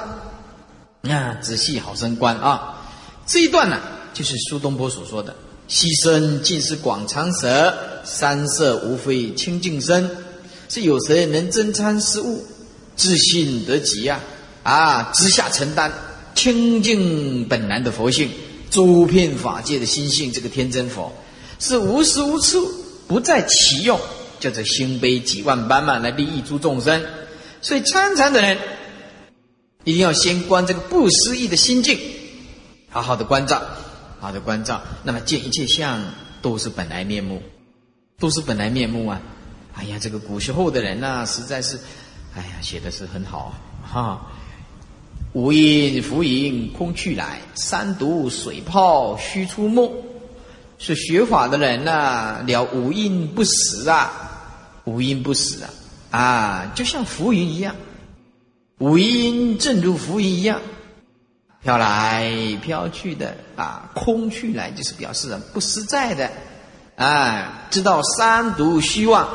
[1.03, 2.85] 啊，仔细好生观啊！
[3.27, 3.79] 这一段呢，
[4.13, 5.35] 就是苏东坡所说的
[5.69, 7.73] ：“溪深尽是广长舌，
[8.05, 10.11] 山色无非清净身。”
[10.69, 12.45] 是有谁能真参事物，
[12.97, 14.21] 自信得极啊！
[14.65, 15.93] 啊，直下承担
[16.35, 18.29] 清净本来的佛性。
[18.71, 21.13] 诸遍法界的心性，这个天真佛
[21.59, 22.69] 是无时无处
[23.07, 23.99] 不在其用，
[24.41, 27.05] 叫做心悲几万般嘛，来利益诸众生。
[27.63, 28.59] 所以参禅的人
[29.85, 31.99] 一定要先观这个不思议的心境，
[32.91, 33.63] 好好的关照，
[34.21, 34.83] 好的关照。
[35.03, 36.03] 那么见一切相
[36.43, 37.43] 都是本来面目，
[38.19, 39.21] 都是本来面目啊！
[39.75, 41.79] 哎呀，这个古时候的人呐，实在是，
[42.35, 44.27] 哎呀，写的是很好哈。
[45.37, 49.93] 无因浮云空去来，三毒水泡虚出没。
[50.79, 54.11] 是学法的人呐，了无因不死啊，
[54.85, 57.77] 无因不死啊，啊，就像浮云一样，
[58.79, 60.59] 无因正如浮云一样，
[61.63, 66.31] 飘来飘去的啊，空去来就是表示不实在的，
[66.97, 69.29] 啊，知道三毒虚妄，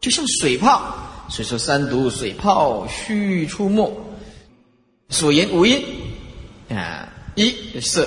[0.00, 0.82] 就像水泡，
[1.28, 3.88] 所以说三毒水泡虚出没。
[5.14, 5.80] 所言无因。
[6.70, 8.04] 啊，一是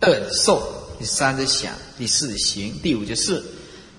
[0.00, 0.60] 二受。
[0.98, 3.40] 第三是想，第四行，第五就是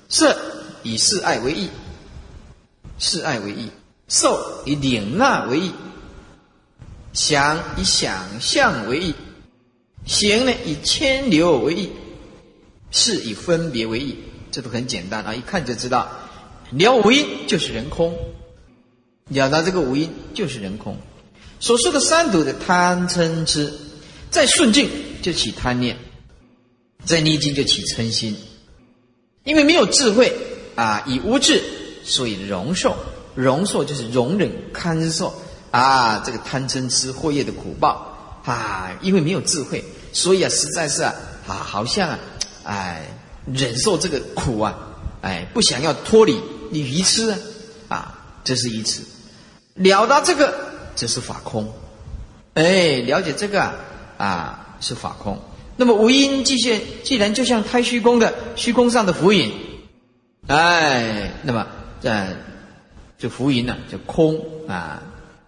[0.10, 0.36] 色
[0.84, 1.69] 以示爱为义，
[3.00, 3.69] 示爱为义；
[4.10, 5.71] 受以领纳为义，
[7.13, 9.13] 想以想象为义，
[10.06, 11.91] 行呢以牵流为义，
[12.91, 14.17] 是以分别为义。
[14.52, 16.10] 这都很简单啊，一看就知道，
[16.71, 18.17] 了无因就是人空，
[19.30, 20.97] 了达这个无因就是人空。
[21.60, 23.72] 所说的三毒的贪嗔痴，
[24.30, 24.89] 在顺境
[25.22, 25.98] 就起贪念。
[27.06, 28.36] 在逆境就起嗔心，
[29.43, 30.36] 因为没有智慧
[30.76, 31.63] 啊，以无智，
[32.04, 32.96] 所以容受，
[33.34, 35.34] 容受就是容忍堪受。
[35.72, 38.13] 啊，这个贪嗔痴祸业的苦报。
[38.43, 41.13] 啊，因为没有智慧，所以啊，实在是啊，
[41.48, 42.20] 啊，好像啊，
[42.63, 43.06] 哎，
[43.46, 44.74] 忍受这个苦啊，
[45.20, 46.39] 哎，不想要脱离，
[46.70, 47.38] 你愚痴啊，
[47.89, 49.02] 啊，这是愚痴，
[49.76, 50.66] 了达这个，
[50.98, 51.72] 这是法空，
[52.56, 53.76] 哎，了解这个啊，
[54.18, 55.40] 啊，是法空。
[55.76, 59.54] 那么无因既现，既然就像太虚空的虚空上的浮云，
[60.48, 61.68] 哎，那么
[62.02, 62.12] 这
[63.20, 65.04] 这浮云呢，就空啊，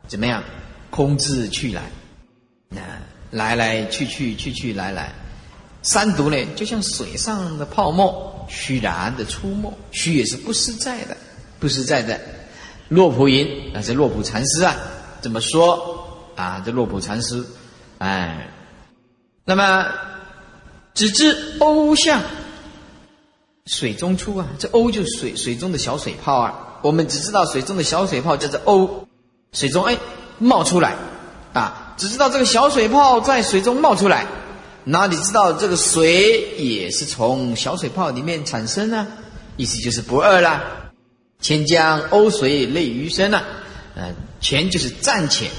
[0.07, 0.43] 怎么样？
[0.91, 1.81] 空自去来，
[2.79, 5.11] 啊，来来去去，去去来来。
[5.81, 11.17] 三毒呢，就像水上的泡沫，虚然的出没，虚也是不实在的，
[11.59, 12.19] 不实在的。
[12.89, 14.75] 洛普云啊，这洛普禅师啊，
[15.21, 16.61] 怎么说啊？
[16.65, 17.45] 这洛普禅师，
[17.99, 18.49] 哎，
[19.45, 19.85] 那么。
[20.95, 22.21] 只知欧相，
[23.67, 24.45] 水中出啊！
[24.57, 26.79] 这欧就是水，水中的小水泡啊。
[26.81, 29.07] 我们只知道水中的小水泡叫做欧，
[29.53, 29.97] 水中哎
[30.39, 30.95] 冒出来
[31.53, 31.93] 啊！
[31.95, 34.25] 只知道这个小水泡在水中冒出来，
[34.83, 39.07] 哪里知道这个水也是从小水泡里面产生呢？
[39.55, 40.61] 意思就是不二啦。
[41.39, 43.45] 千江欧水类鱼身啊，
[43.95, 45.49] 嗯，钱就是暂且，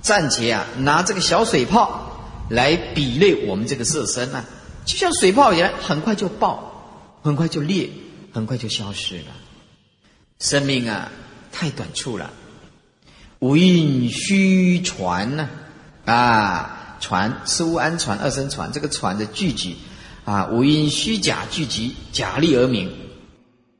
[0.00, 2.10] 暂且啊，拿这个小水泡。
[2.50, 4.44] 来比类我们这个色身啊，
[4.84, 7.88] 就像水泡一样，很快就爆，很快就裂，
[8.34, 9.24] 很快就消失了。
[10.38, 11.10] 生命啊，
[11.50, 12.30] 太短促了。
[13.38, 15.48] 无印虚传呢，
[16.04, 19.78] 啊，传是无安传二声传，这个传的聚集
[20.26, 22.92] 啊，无因虚假聚集，假立而名。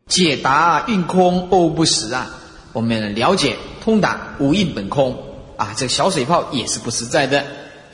[0.07, 2.31] 解答运空哦不实啊，
[2.75, 5.17] 我们了解通达无印本空
[5.57, 7.43] 啊，这个小水泡也是不实在的。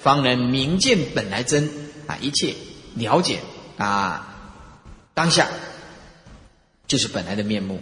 [0.03, 1.69] 方能明见本来真
[2.07, 2.55] 啊，一切
[2.95, 3.39] 了解
[3.77, 4.35] 啊，
[5.13, 5.47] 当下
[6.87, 7.79] 就是本来的面目。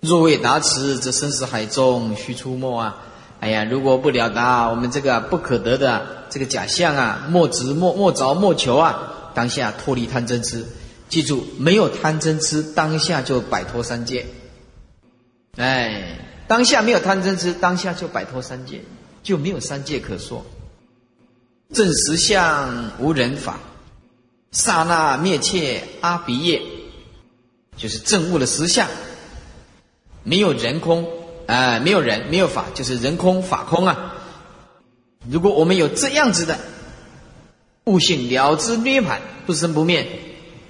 [0.00, 2.98] 若未达此，则生死海中须出没啊！
[3.40, 10.66] 哎呀，如果不了达我们这个不可得的这个假象啊，莫执莫莫着莫求啊，当下脱离贪嗔痴。
[11.08, 14.26] 记住，没有贪嗔痴，当下就摆脱三界。
[15.56, 18.82] 哎，当下没有贪嗔痴，当下就摆脱三界，
[19.22, 20.44] 就没有三界可说。
[21.72, 23.60] 正实相无人法，
[24.52, 26.62] 刹那灭切阿鼻业，
[27.76, 28.88] 就是正悟的实相，
[30.22, 31.08] 没有人空
[31.46, 34.14] 啊，没有人，没有法，就是人空法空啊。
[35.28, 36.58] 如果我们有这样子的
[37.84, 40.06] 悟性了知涅盘不生不灭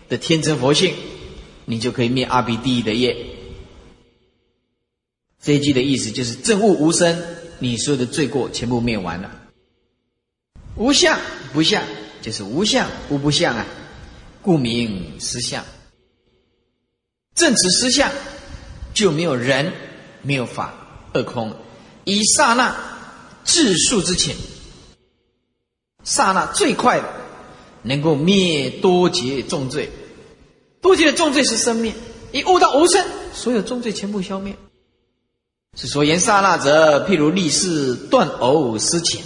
[0.08, 0.94] 的天真佛性，
[1.64, 3.16] 你就可以灭阿鼻地狱的业。
[5.42, 7.18] 这一句的意思就是正悟无生，
[7.58, 9.30] 你说的罪过全部灭完了。
[10.76, 11.18] 无相
[11.52, 11.82] 不相，
[12.20, 13.66] 就是无相无不相啊，
[14.42, 15.64] 故名实相。
[17.34, 18.12] 正持实相，
[18.92, 19.72] 就没有人，
[20.20, 20.74] 没有法，
[21.14, 21.54] 二空。
[22.04, 22.76] 以刹那
[23.44, 24.36] 自数之前，
[26.04, 27.08] 刹那最快的，
[27.82, 29.90] 能够灭多劫重罪。
[30.82, 31.94] 多劫的重罪是生灭，
[32.32, 34.54] 一悟到无生，所有重罪全部消灭。
[35.78, 39.22] 是所言刹那者，譬如立誓断偶失前。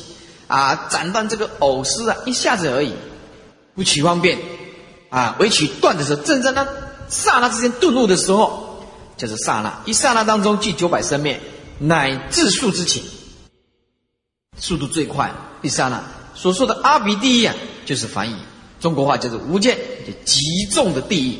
[0.46, 2.92] 啊，斩断这个藕丝啊，一下子而已，
[3.74, 4.38] 不取方便
[5.08, 6.68] 啊，唯取断的时候，正在那
[7.08, 8.84] 刹那之间顿悟的时候，
[9.16, 11.40] 就是刹那，一刹那当中即九百生灭，
[11.78, 13.02] 乃至数之前，
[14.58, 15.32] 速度最快，
[15.62, 17.54] 一刹那所说的阿鼻地狱啊，
[17.86, 18.34] 就是梵语
[18.78, 20.36] 中国话叫做无间，就极
[20.70, 21.38] 重的地狱，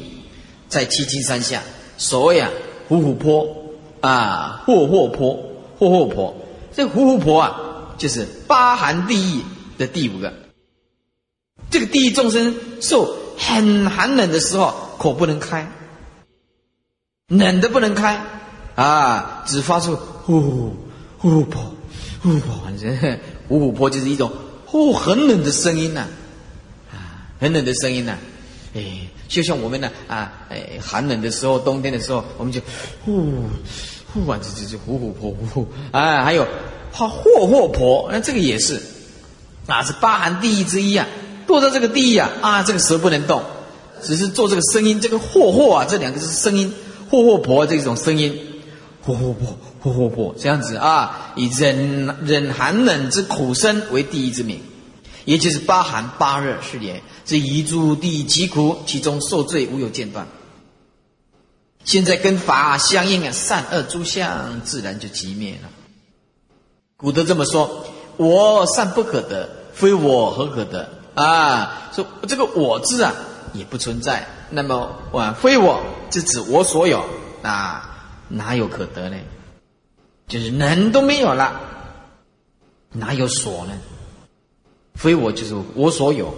[0.70, 1.62] 在七金山下，
[1.98, 2.50] 所谓啊
[2.88, 3.46] 虎虎坡
[4.06, 5.34] 啊，霍霍坡，
[5.78, 6.34] 霍霍坡，
[6.72, 7.60] 这虎虎坡啊。
[7.96, 9.42] 就是八寒地狱
[9.78, 10.34] 的第五个。
[11.70, 15.70] 这个地狱众生受很寒冷的时候，口不能开，
[17.28, 18.20] 冷的不能开
[18.74, 20.74] 啊，只发出呼
[21.18, 21.72] 呼婆
[22.20, 22.98] 呼婆，反正
[23.48, 24.32] 呼呼婆就是一种
[24.66, 26.08] 呼很冷的声音呐，
[26.92, 28.18] 啊，很冷的声音呐，
[28.74, 28.82] 哎，
[29.28, 32.60] 就像我们呢啊，哎，寒冷的时候，冬天的时候，我们就
[33.04, 33.44] 呼
[34.14, 36.46] 不管，这这这呼呼婆呼呼，啊， 还有
[36.92, 38.80] 怕霍霍婆，那这个也是，
[39.66, 41.06] 啊，是八寒地狱之一啊。
[41.48, 43.42] 堕到这个地狱啊啊，这个舌不能动，
[44.00, 45.00] 只是做这个声音。
[45.00, 46.72] 这个霍霍啊，这两个是声音，
[47.10, 48.40] 霍霍婆这种声音，
[49.02, 54.60] 霍霍婆，霍霍婆这样子啊，以忍忍寒冷之苦声为第一之名，
[55.24, 57.02] 也就是八寒八热是也。
[57.26, 60.26] 这遗诸地极苦，其中受罪无有间断。
[61.84, 65.68] 现在跟法相应啊，善恶诸相自然就寂灭了。
[66.96, 67.84] 古德这么说：
[68.16, 70.88] 我善不可得，非我何可得？
[71.14, 73.14] 啊，说这个“我”字啊，
[73.52, 74.26] 也不存在。
[74.50, 75.80] 那么，啊，非我，
[76.10, 77.04] 是指我所有
[77.42, 79.16] 啊，哪有可得呢？
[80.26, 81.60] 就是能都没有了，
[82.92, 83.72] 哪有所呢？
[84.94, 86.34] 非我就是我所有，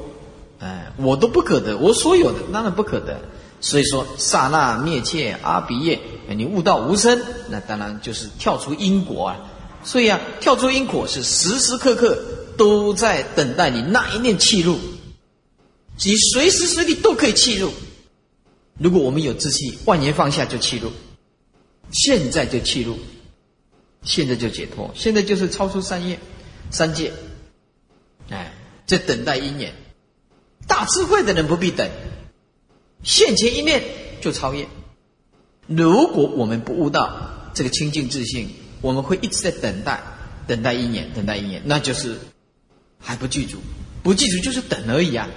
[0.59, 3.21] 哎，我都不可得，我所有的当然不可得。
[3.61, 5.99] 所以说，刹那灭切阿鼻业，
[6.29, 9.37] 你悟到无生，那当然就是跳出因果啊。
[9.85, 12.17] 所以啊，跳出因果是时时刻刻。
[12.57, 14.79] 都在等待你那一念气入，
[15.99, 17.71] 即随时随地都可以气入。
[18.79, 20.91] 如果我们有志气，万年放下就气入，
[21.93, 22.97] 现在就气入，
[24.05, 26.19] 现在就解脱，现在就是超出三业、
[26.71, 27.13] 三界。
[28.31, 28.55] 哎，
[28.87, 29.75] 在等待因缘，
[30.67, 31.87] 大智慧的人不必等，
[33.07, 33.83] 现前一念
[34.21, 34.69] 就超越。
[35.67, 37.11] 如果我们不悟到
[37.55, 38.51] 这个清净自信，
[38.83, 40.03] 我们会一直在等待，
[40.47, 42.19] 等待一年，等待一年，那就是。
[42.99, 43.59] 还不记住，
[44.03, 45.29] 不记住就是等而已啊，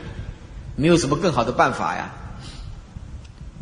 [0.76, 2.16] 没有什么更好的办法呀。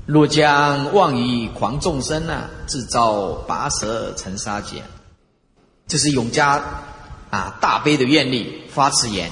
[0.06, 4.84] 若将妄语狂众生啊，自招拔舌成杀劫。
[5.88, 6.64] 这是永嘉
[7.32, 9.32] 啊大悲的愿力发此言，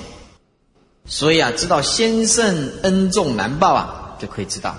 [1.05, 4.75] 所以啊，知道先圣恩重难报啊，就可以知道，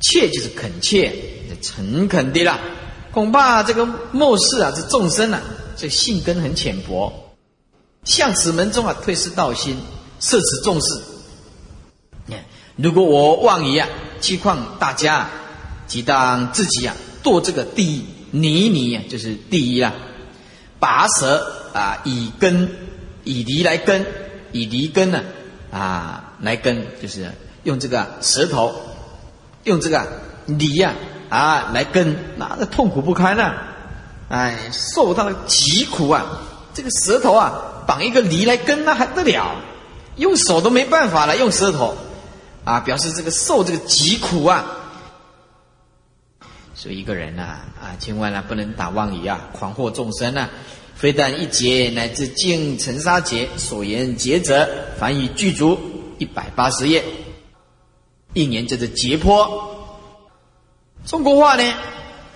[0.00, 1.14] 切就是恳切、
[1.60, 2.58] 诚恳的啦。
[3.12, 5.40] 恐怕这个末世啊，这众生啊，
[5.76, 7.12] 这性根很浅薄。
[8.04, 9.76] 向此门中啊，退失道心，
[10.18, 11.02] 摄此重视。
[12.76, 13.86] 如果我妄语啊，
[14.18, 15.28] 期况大家，
[15.86, 19.92] 即当自己啊，堕这个地泥泥啊，就是地狱啊。
[20.80, 22.68] 拔舌啊，以根
[23.24, 24.04] 以离来根，
[24.52, 25.22] 以离根呢
[25.70, 27.30] 啊来根，就是
[27.64, 28.74] 用这个舌头，
[29.64, 30.06] 用这个
[30.46, 30.94] 梨呀
[31.28, 33.52] 啊来根，那个痛苦不堪呢？
[34.28, 36.40] 哎，受到极苦啊，
[36.72, 37.68] 这个舌头啊。
[37.84, 39.56] 绑一个梨来根，那还得了？
[40.14, 41.96] 用手都没办法了，用舌头
[42.64, 44.64] 啊，表示这个受这个疾苦啊。
[46.76, 50.48] 所以一个人呐啊，千万呢不能打妄语啊，狂惑众生啊。
[50.94, 55.76] 非但一劫，乃至尽尘沙劫所言劫者，凡以具足
[56.18, 57.02] 一百八十页。
[58.34, 59.68] 一年叫做节坡。
[61.06, 61.74] 中国话呢，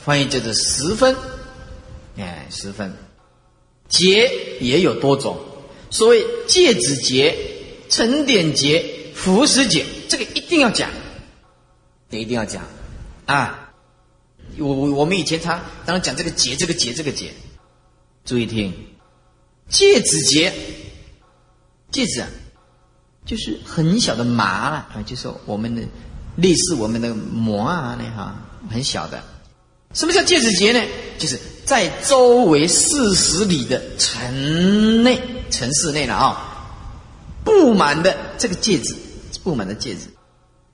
[0.04, 1.16] 翻译叫做十分，
[2.16, 2.92] 哎，十分。
[3.88, 5.38] 节也有多种，
[5.90, 7.38] 所谓戒指节、
[7.88, 10.90] 沉点节、服食节，这个一定要讲，
[12.10, 12.64] 这一定要讲
[13.26, 13.72] 啊！
[14.58, 17.30] 我我我们以前常当然讲这个节、这个节、这个节，
[18.24, 18.72] 注意听，
[19.68, 20.52] 戒指节，
[21.92, 22.24] 戒指，
[23.26, 25.82] 就是很小的麻了啊，就是我们的
[26.36, 28.34] 类似我们的膜啊那哈，
[28.70, 29.22] 很小的。
[29.92, 30.80] 什么叫戒指劫呢？
[31.18, 35.20] 就是在周围四十里的城内、
[35.50, 36.78] 城市内了啊，
[37.44, 38.94] 布满的这个戒指，
[39.42, 40.00] 布满的戒指，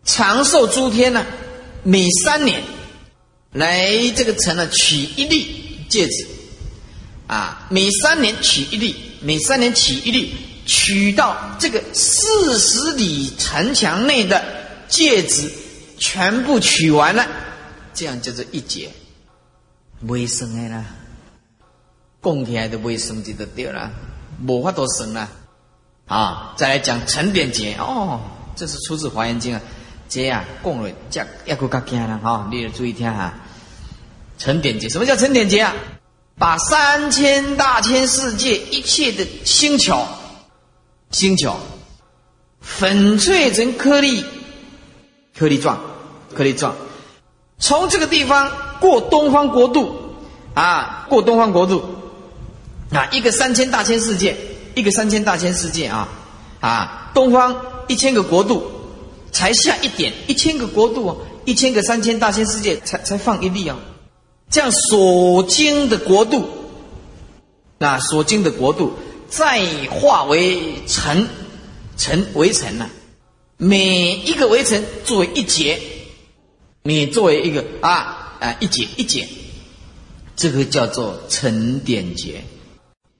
[0.05, 1.25] 长寿诸天呢，
[1.85, 2.63] 每三年
[3.53, 6.27] 来这个城呢取一粒戒指，
[7.29, 10.35] 啊，每三年取一粒，每三年取一粒，
[10.67, 14.43] 取到这个四十里城墙内的
[14.89, 15.51] 戒指
[15.99, 17.27] 全部取完了，
[17.95, 18.91] 这样叫做一劫。
[20.03, 20.85] 未生的啦，
[22.21, 23.91] 供起来的未生就得掉了，
[24.47, 25.29] 无法多生了。
[26.07, 28.21] 啊，再来讲沉点劫哦，
[28.57, 29.61] 这是出自《华严经》啊。
[30.09, 33.33] 这啊，供了这一个较惊了哈，你要注意听哈。
[34.39, 35.73] 沉点劫，什么叫沉点劫啊？
[36.37, 40.05] 把三千大千世界一切的星球，
[41.13, 41.55] 星球
[42.61, 44.25] 粉碎成颗粒，
[45.39, 45.81] 颗粒状，
[46.35, 46.75] 颗粒状，
[47.59, 48.51] 从这个地方。
[48.83, 49.95] 过东方国度，
[50.55, 51.85] 啊，过东方国度，
[52.91, 54.37] 啊，一个三千大千世界，
[54.75, 56.09] 一个三千大千世界啊，
[56.59, 57.55] 啊，东方
[57.87, 58.65] 一千个国度，
[59.31, 63.79] 才下一点，一千个国度，一千个三千大千世界才才放一粒啊，
[64.51, 66.49] 这样所经的国度，
[67.79, 68.95] 那所经的国度
[69.33, 71.27] 再化为尘，
[71.97, 72.87] 尘为尘呐，
[73.57, 75.81] 每一个围城作为一节，
[76.83, 79.27] 你作为一个啊啊一节一节，
[80.37, 82.45] 这个叫做沉点节。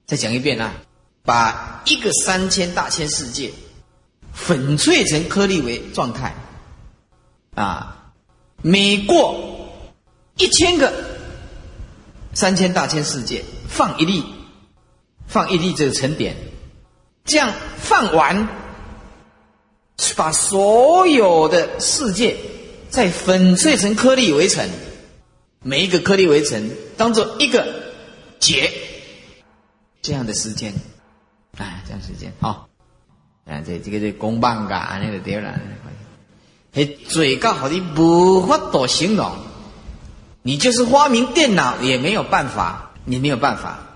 [0.05, 0.75] 再讲一遍啊，
[1.23, 3.51] 把一个三千大千世界
[4.31, 6.35] 粉碎成颗粒为状态，
[7.55, 8.11] 啊，
[8.61, 9.73] 每过
[10.37, 10.93] 一千个
[12.35, 14.23] 三千大千世界放一粒，
[15.33, 16.35] 放一粒这个沉点，
[17.25, 18.47] 这样放完，
[20.15, 22.37] 把所有的世界
[22.91, 24.69] 再粉碎成颗粒为尘，
[25.63, 27.65] 每一个颗粒为尘当做一个
[28.39, 28.71] 结。
[30.03, 30.71] 这样的时间，
[31.57, 32.69] 哎，这样时间好，
[33.47, 35.59] 啊，这这个这公办噶，那个对了，
[36.73, 39.31] 嘿，最高好的无法多形容，
[40.43, 43.89] 你就是发明电脑也没有办法，你没有办法。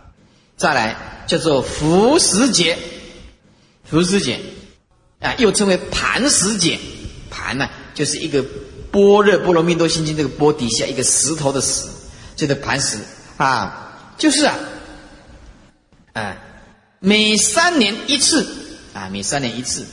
[0.57, 0.95] 再来
[1.27, 2.77] 叫做浮石节，
[3.85, 4.39] 浮石节，
[5.19, 6.79] 啊，又称为盘石节，
[7.29, 8.43] 盘呢就是一个
[8.91, 11.87] 般若波罗蜜多心经这个波底下一个石头的石，
[12.35, 12.97] 这个盘石。
[13.37, 14.55] 啊，就是啊。
[16.13, 16.35] 啊，
[16.99, 18.47] 每三年一次。
[18.93, 19.85] 啊，每三年一次。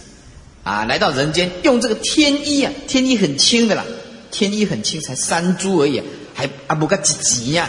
[0.62, 3.84] 啊，来到人间用这个天衣啊，天衣很轻的啦，
[4.30, 6.02] 天衣很轻，才三铢而已，
[6.32, 7.68] 还啊不个几级呀，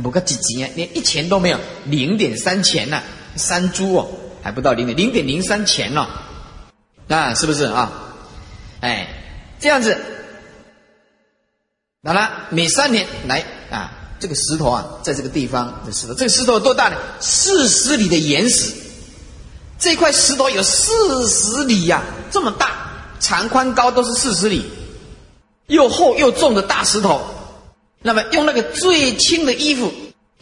[0.00, 3.02] 不个几级呀，连一钱都没有，零点三钱呐，
[3.36, 4.08] 三铢哦，
[4.42, 6.06] 还不到零点零点零三钱呢，
[7.08, 7.92] 啊，是不是啊？
[8.80, 9.08] 哎，
[9.60, 9.98] 这样子，
[12.02, 13.92] 好了，每三年来啊。
[14.20, 16.96] 这个石头啊，在这个地方的石头，这个石头有多大呢？
[17.20, 18.72] 四十里的岩石，
[19.78, 22.90] 这块石头有四十里呀，这么大，
[23.20, 24.64] 长宽高都是四十里，
[25.66, 27.20] 又厚又重的大石头。
[28.06, 29.90] 那么用那个最轻的衣服，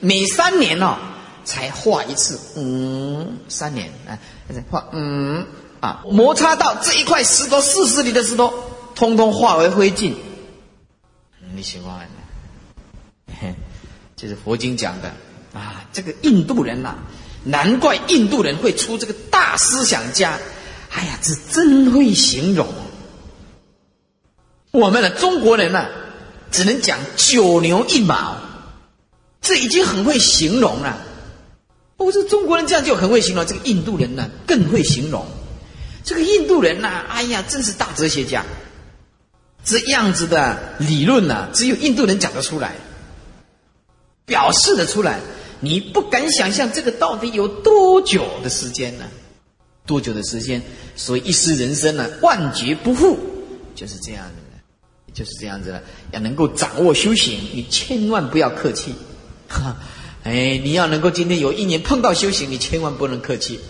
[0.00, 0.96] 每三年哦
[1.44, 4.18] 才画一次，嗯，三年啊，
[4.68, 5.46] 画嗯
[5.78, 8.52] 啊，摩擦到这一块石头四十里的石头，
[8.96, 10.12] 通通化为灰烬。
[11.54, 12.08] 你喜欢？
[14.16, 15.12] 这是佛经讲的
[15.54, 16.96] 啊，这个印度人呐，
[17.44, 20.36] 难怪印度人会出这个大思想家。
[20.90, 22.66] 哎呀，这真会形容。
[24.72, 25.86] 我们的中国人呢，
[26.52, 28.36] 只能讲九牛一毛，
[29.40, 30.98] 这已经很会形容了。
[31.96, 35.26] 我说中国人这样就很会形容，这个印度人呢更会形容。
[36.04, 38.44] 这个印度人呐，哎呀，真是大哲学家。
[39.64, 42.74] 这样子的理论呢，只有印度人讲得出来。
[44.24, 45.20] 表示的出来，
[45.60, 49.04] 你不敢想象这个到底有多久的时间呢？
[49.86, 50.62] 多久的时间？
[50.96, 53.18] 所以一失人生呢，万劫不复，
[53.74, 54.41] 就是这样的，
[55.12, 55.82] 就是这样子了。
[56.12, 58.94] 要能够掌握修行，你千万不要客气。
[59.48, 59.76] 哈，
[60.24, 63.60] 哎，你要能够今天有一年碰到修行，你千万不能客气，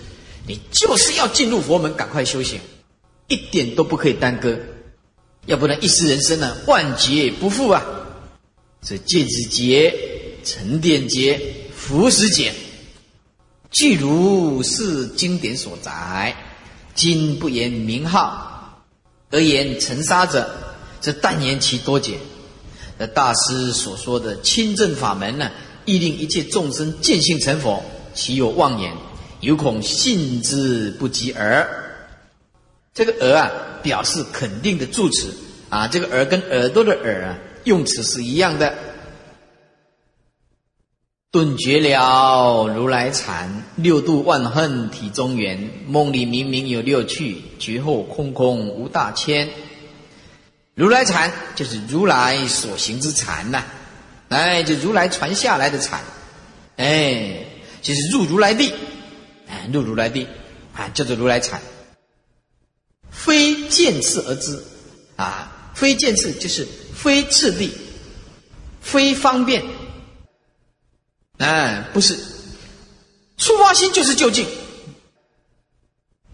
[0.47, 2.61] 你就是要进入佛门，赶快修行，
[3.28, 4.59] 一点都不可以耽搁，
[5.47, 7.84] 要不然一世人生呢，万劫不复啊！
[8.80, 10.09] 这戒指劫。
[10.45, 11.40] 沉淀节、
[11.72, 12.53] 浮石节，
[13.70, 16.34] 据如是经典所载，
[16.97, 18.82] 今不言名号，
[19.30, 20.53] 而言尘沙者，
[21.03, 22.16] 这但言其多解。
[22.96, 25.50] 那大师所说的清正法门呢，
[25.84, 27.82] 亦令一切众生见性成佛，
[28.14, 28.94] 岂有妄言？
[29.40, 31.68] 有恐信之不及耳。
[32.94, 33.50] 这个耳啊，
[33.82, 35.34] 表示肯定的助词
[35.68, 38.72] 啊，这个耳跟耳朵的耳啊，用词是一样的。
[41.32, 45.70] 顿觉了如来禅，六度万恨体中原。
[45.88, 49.48] 梦里明明有六趣，觉后空空无大千。
[50.74, 53.64] 如来禅就是如来所行之禅呐，
[54.28, 56.00] 哎，就如来传下来的禅，
[56.76, 57.44] 哎，
[57.82, 58.72] 就是入如来地，
[59.48, 60.26] 哎，入如来地。
[60.74, 61.60] 啊，叫做如来禅。
[63.10, 64.64] 非见次而知。
[65.16, 67.70] 啊，非见次就是非次第，
[68.80, 69.62] 非方便。
[71.36, 72.18] 哎，不是，
[73.36, 74.46] 出发心就是就近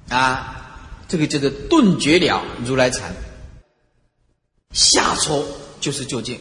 [0.08, 0.78] 啊，
[1.08, 3.12] 这个叫做顿觉了如来禅。
[4.72, 5.44] 下戳
[5.80, 6.38] 就是就近，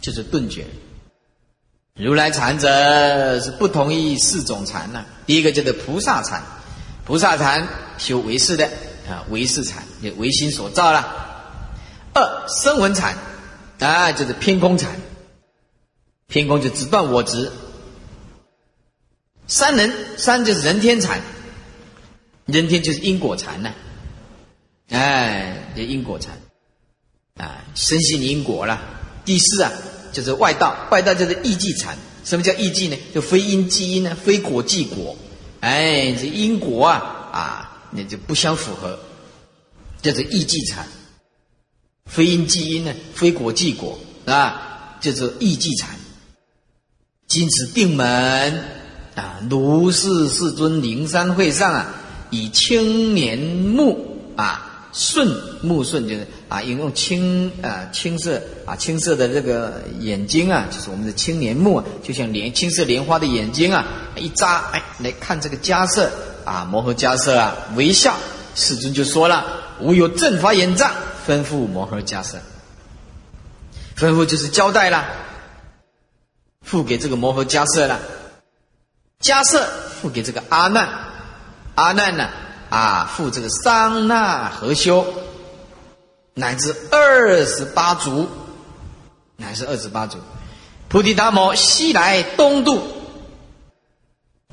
[0.00, 0.66] 就是顿觉。
[1.94, 5.04] 如来禅者是不同于四种禅呢。
[5.26, 6.42] 第一个叫做菩萨禅，
[7.04, 8.66] 菩萨禅修唯识的
[9.08, 11.28] 啊，唯识禅也唯心所造了。
[12.14, 13.16] 二声闻禅
[13.78, 15.00] 啊，就是偏空禅，
[16.28, 17.52] 偏空就只断我执。
[19.46, 21.20] 三人，三就是人天禅，
[22.46, 23.74] 人天就是因果禅呢，
[24.88, 26.38] 哎，这因果禅，
[27.36, 28.80] 啊，深信因果了。
[29.24, 29.72] 第四啊，
[30.12, 31.96] 就是外道，外道就是异迹禅。
[32.24, 32.96] 什么叫异迹呢？
[33.14, 35.16] 就非因即因呢，非果即果。
[35.60, 36.98] 哎，这因果啊
[37.32, 38.98] 啊，那就不相符合，
[40.02, 40.86] 叫做异迹禅。
[42.06, 45.96] 非因即因呢，非果即果啊，叫做异迹禅。
[47.26, 48.62] 今此定门
[49.14, 51.94] 啊，如是世尊灵山会上啊，
[52.30, 55.26] 以青年目啊，顺
[55.62, 63.86] 目顺就是啊，引用青啊青色啊青色的这个眼睛啊，就是我们的青年目啊，就像莲青色莲花的眼睛啊，
[64.16, 66.10] 一扎哎来看这个迦叶
[66.44, 68.14] 啊摩诃迦叶啊微笑，
[68.54, 69.44] 世尊就说了：
[69.80, 70.92] 吾有正法眼障，
[71.26, 72.40] 吩咐摩诃迦叶，
[73.96, 75.04] 吩咐就是交代了。
[76.60, 77.98] 付给这个摩诃迦叶了，
[79.20, 79.66] 迦叶
[80.00, 80.88] 付给这个阿难，
[81.74, 82.28] 阿难呢
[82.72, 85.04] 啊，复这个桑那合修，
[86.32, 88.26] 乃至二十八族，
[89.36, 90.16] 乃至二十八族，
[90.88, 92.80] 菩提达摩西来东渡，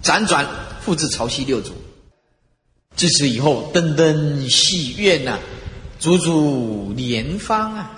[0.03, 0.45] 辗转
[0.82, 1.72] 复至潮汐六祖，
[2.97, 5.39] 自此以后登登戏院呐，
[5.97, 7.91] 足足连方啊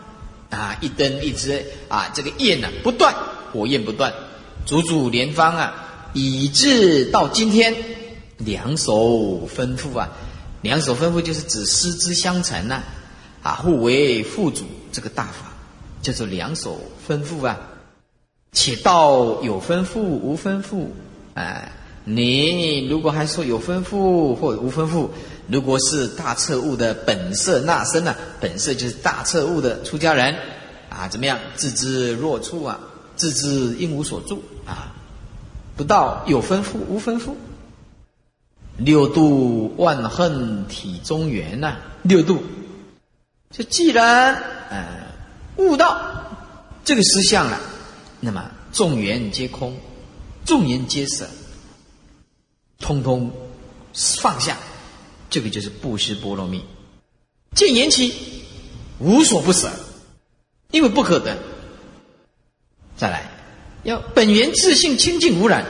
[0.51, 3.15] 啊一灯一支啊这个焰呢不断。
[3.51, 4.13] 火焰不断，
[4.67, 5.73] 足足连方啊，
[6.13, 7.75] 以至到今天，
[8.45, 10.09] 两手吩咐啊，
[10.61, 12.81] 两手吩咐就是指师之相承呐，
[13.41, 15.53] 啊，互为副主这个大法，
[16.01, 17.59] 叫做两手吩咐啊。
[18.53, 20.87] 且道有吩咐无吩咐，
[21.35, 21.71] 哎，
[22.03, 25.07] 你如果还说有吩咐或无吩咐，
[25.47, 30.35] 如果是大彻悟的本色那身呢，本色就是大彻悟的出家人
[30.89, 32.79] 啊，怎么样自知若处啊？
[33.15, 34.91] 自知应无所住啊，
[35.77, 37.33] 不到有吩咐无吩咐，
[38.83, 41.77] 六度万恨体中缘呐。
[42.03, 42.41] 六度，
[43.51, 44.35] 就既然
[44.69, 45.07] 呃
[45.57, 46.01] 悟到
[46.83, 47.59] 这个实相了，
[48.19, 49.77] 那么众缘皆空，
[50.45, 51.27] 众缘皆舍，
[52.79, 53.31] 通通
[53.93, 54.57] 放下，
[55.29, 56.63] 这个就是布施波罗蜜。
[57.53, 58.15] 见缘起，
[58.97, 59.69] 无所不舍，
[60.71, 61.37] 因为不可得。
[62.97, 63.29] 再来，
[63.83, 65.65] 要本源自性清净无染，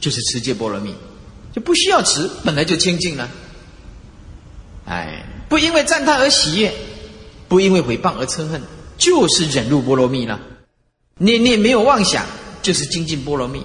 [0.00, 0.94] 就是持戒波罗蜜，
[1.52, 3.28] 就不需要持，本来就清净了。
[4.86, 6.72] 哎，不因为赞叹而喜悦，
[7.48, 8.60] 不因为诽谤而嗔恨，
[8.98, 10.40] 就是忍辱波罗蜜了。
[11.18, 12.24] 念念没有妄想，
[12.62, 13.64] 就是精进波罗蜜。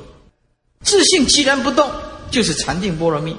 [0.81, 1.89] 自信寂然不动，
[2.29, 3.35] 就是禅定波罗蜜。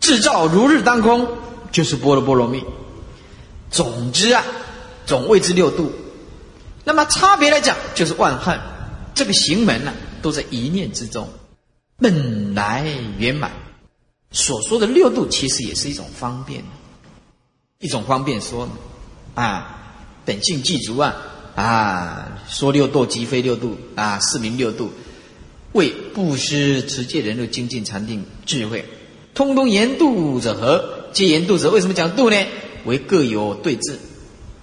[0.00, 1.28] 智照如日当空，
[1.70, 2.64] 就是波罗波罗蜜。
[3.70, 4.42] 总之啊，
[5.06, 5.92] 总谓之六度。
[6.82, 8.58] 那么差别来讲，就是万恨
[9.14, 9.92] 这个行门呢，
[10.22, 11.28] 都在一念之中，
[12.00, 12.86] 本来
[13.18, 13.52] 圆满。
[14.32, 16.62] 所说的六度，其实也是一种方便，
[17.80, 18.68] 一种方便说
[19.34, 21.16] 啊，本性具足啊
[21.56, 24.90] 啊，说六度即非六度啊，是名六度，
[25.72, 28.84] 为布施、持戒、人入精进、禅定、智慧，
[29.34, 31.10] 通通言度者何？
[31.12, 32.36] 皆言度者，为什么讲度呢？
[32.84, 33.98] 为各有对治，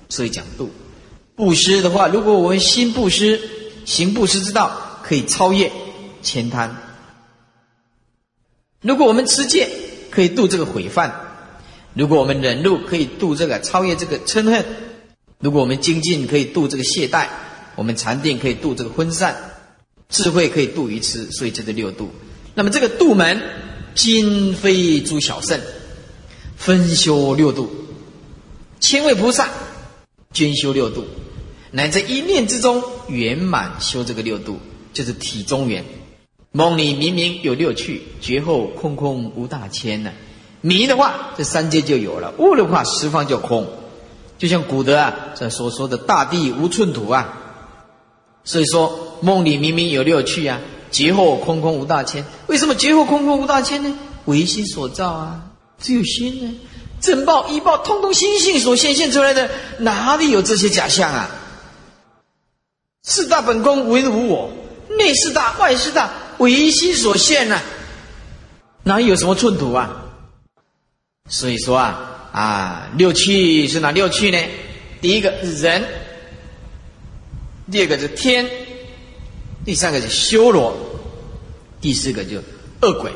[0.07, 0.71] 所以讲度。
[1.35, 3.39] 布施的话，如果我们心布施，
[3.83, 5.69] 行布施之道，可以超越
[6.21, 6.69] 前贪；
[8.81, 9.67] 如果我们持戒，
[10.11, 11.09] 可以度这个毁犯；
[11.93, 14.63] 如果我们忍辱，可以度这个超越这个嗔恨；
[15.39, 17.27] 如果我们精进，可以度这个懈怠；
[17.75, 19.33] 我们禅定可以度这个昏散；
[20.09, 21.31] 智慧可以度愚痴。
[21.31, 22.11] 所以这个六度。
[22.53, 23.41] 那么这个度门，
[23.95, 25.59] 今非诸小圣，
[26.55, 27.69] 分修六度，
[28.79, 29.49] 千位菩萨
[30.33, 31.05] 均修六度。
[31.71, 34.59] 乃在一念之中圆满修这个六度，
[34.93, 35.83] 就是体中圆。
[36.57, 40.09] 梦里明明有六趣，觉后空空无大千呢。
[40.61, 43.67] 迷的话，这三界就有了；悟的话，十方就空。
[44.39, 47.37] 就像古德啊这所说的“大地无寸土”啊。
[48.43, 52.25] 所以说，梦里明明有六趣啊，觉后空空无大千。
[52.47, 53.93] 为什么觉后空空无大千呢？
[54.25, 55.39] 唯心所造啊，
[55.79, 56.59] 只有心呢。
[56.99, 59.47] 正报、一报，通通心性所显现出来的，
[59.77, 61.29] 哪里有这些假象啊？
[63.03, 64.49] 四大本宫唯无我，
[64.97, 67.61] 内四大外四大唯心所现呐，
[68.83, 70.03] 哪有什么寸土啊？
[71.29, 74.37] 所以说啊啊，六趣是哪六趣呢？
[75.01, 75.83] 第一个人，
[77.71, 78.49] 第二个是天，
[79.65, 80.75] 第三个是修罗，
[81.81, 82.37] 第四个就
[82.81, 83.11] 恶鬼，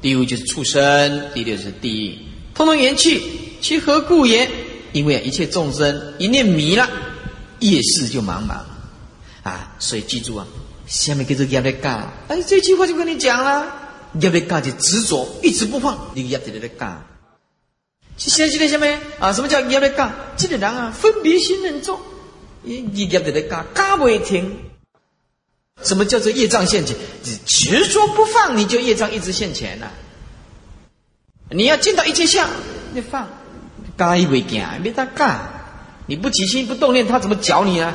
[0.00, 2.18] 第五就是畜生，第六是地狱，
[2.54, 3.22] 通通言去，
[3.60, 4.48] 其何故言？
[4.92, 6.88] 因为一切众生一念迷了，
[7.60, 8.60] 夜视就茫茫。
[9.42, 10.46] 啊，所以记住啊，
[10.88, 12.10] 下面叫做业力感。
[12.28, 13.66] 哎，这句话就跟你讲了，
[14.20, 17.04] 业力感就执着，一直不放，你业力感。
[18.16, 19.32] 现在记得下面啊？
[19.32, 20.12] 什么叫业力感？
[20.36, 22.00] 这个人啊，分别心很重，
[22.62, 24.56] 你业力感，感不停。
[25.84, 26.96] 什么叫做业障现前？
[27.46, 29.92] 执着不放，你就业障一直现前了。
[31.50, 32.48] 你要见到一切相，
[32.92, 33.28] 你放，
[33.96, 35.38] 干一为惊，没他干。
[36.06, 37.94] 你不起心不动念，他怎么搅你呢？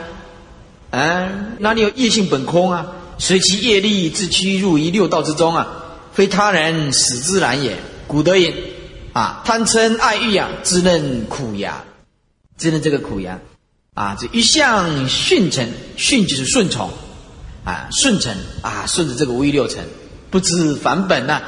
[0.93, 1.27] 啊，
[1.57, 2.85] 哪里有业性本空啊？
[3.17, 5.67] 随其业力自驱入于六道之中啊，
[6.13, 7.75] 非他人使之然也。
[8.05, 8.53] 古德言：
[9.11, 11.83] 啊，贪嗔爱欲啊，滋嫩苦牙，
[12.57, 13.39] 滋嫩这个苦牙
[13.95, 15.67] 啊，这一向顺承，
[15.97, 16.91] 顺就是顺从
[17.63, 18.31] 啊，顺承
[18.61, 19.83] 啊，顺着这个无欲六尘，
[20.29, 21.41] 不知返本呐，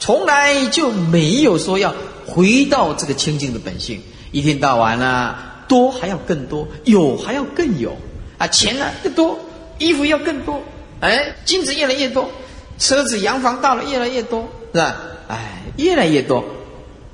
[0.00, 1.94] 从来就没有说要
[2.26, 5.36] 回到这个清净的本性，一天到晚呢。
[5.68, 7.96] 多还要更多，有还要更有，
[8.40, 9.38] 啊，钱呢更多，
[9.78, 10.62] 衣服要更多，
[11.00, 12.30] 哎，金子越来越多，
[12.78, 14.96] 车子洋房到了越来越多，是吧？
[15.28, 16.42] 哎，越来越多，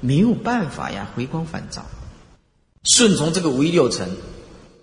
[0.01, 1.85] 没有办法呀，回光返照，
[2.85, 4.09] 顺从这个五欲六尘，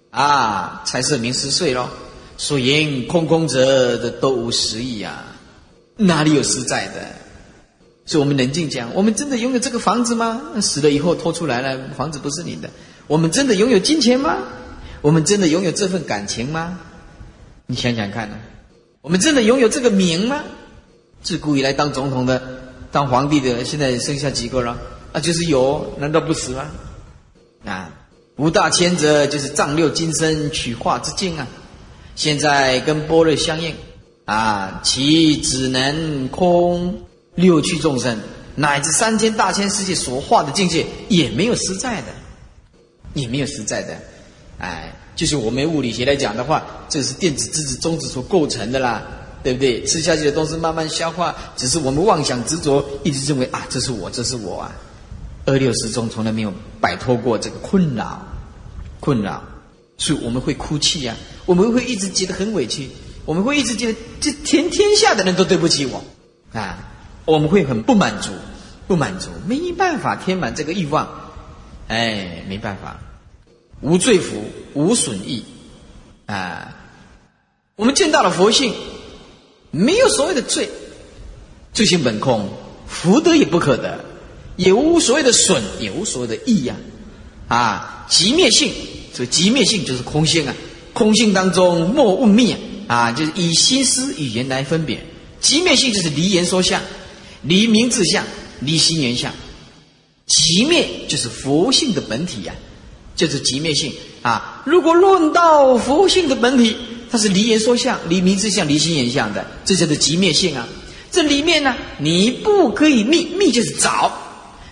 [0.09, 1.89] 啊，财色名食睡咯。
[2.35, 5.23] 所言空空者的都无实意啊，
[5.95, 7.07] 哪里有实在的？
[8.05, 10.41] 所以我们冷静讲，我们真的拥有这个房子吗？
[10.61, 12.69] 死了以后拖出来了，房子不是你的。
[13.07, 14.39] 我们真的拥有金钱吗？
[15.03, 16.79] 我们真的拥有这份感情吗？
[17.65, 18.37] 你想想看呢？
[19.01, 20.41] 我们真的拥有这个名吗？
[21.21, 22.41] 自古以来当总统的、
[22.89, 24.77] 当皇帝的，现在剩下几个了？
[25.11, 26.71] 啊，就是有，难道不死吗？
[27.65, 27.91] 啊，
[28.37, 31.45] 五大千者就是丈六金身取化之境啊！
[32.15, 33.75] 现在跟般若相应
[34.23, 37.03] 啊，其只能空
[37.35, 38.17] 六趣众生
[38.55, 42.07] 乃至三千大千世界所化的境界，也没有实在的。
[43.13, 43.95] 也没有实在的，
[44.63, 49.03] 哎，就是我们物理学来讲的话，这是电子、质子、中子所构成的啦，
[49.43, 49.83] 对不对？
[49.83, 54.71] 吃下去的东西慢慢消化，只是我们妄想执着，一直认为啊，这是我，这是我啊。
[55.45, 58.25] 二六十中从来没有摆脱过这个困扰，
[59.01, 59.43] 困扰，
[59.97, 61.13] 所以我们会哭泣呀，
[61.45, 62.89] 我们会一直觉得很委屈，
[63.25, 66.01] 我们会一直觉得这全天下的人都对不起我
[66.57, 66.77] 啊，
[67.25, 68.31] 我们会很不满足，
[68.87, 71.09] 不满足，没办法填满这个欲望。
[71.89, 73.01] 哎，没办法，
[73.83, 75.43] 无罪福，无损益，
[76.25, 76.73] 啊，
[77.75, 78.73] 我们见到了佛性，
[79.71, 80.69] 没有所谓的罪，
[81.73, 82.49] 罪性本空，
[82.87, 84.03] 福德也不可得，
[84.55, 86.77] 也无所谓的损，也无所谓的益呀，
[87.49, 88.73] 啊，极灭性，
[89.13, 90.55] 这极灭性就是空性啊，
[90.93, 92.57] 空性当中莫问灭
[92.87, 95.03] 啊，就是以心思语言来分别，
[95.41, 96.81] 极灭性就是离言说相，
[97.41, 98.23] 离名字相，
[98.61, 99.33] 离心言相。
[100.25, 102.55] 极灭就是佛性的本体呀，
[103.15, 104.61] 就是极灭性啊。
[104.65, 106.75] 如果论到佛性的本体，
[107.11, 110.67] 它是离言说相、离名之相、离心言相的，这叫做极灭性啊。
[111.11, 114.11] 这里面呢，你不可以密密就是找，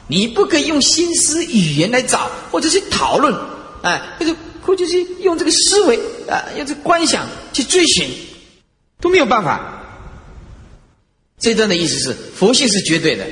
[0.07, 3.35] 你不可以用心思语言来找，或者是讨论，
[3.83, 8.09] 哎，或者或者是用这个思维啊，用这观想去追寻，
[8.99, 9.83] 都没有办法。
[11.39, 13.25] 这段的意思是，佛性是绝对的，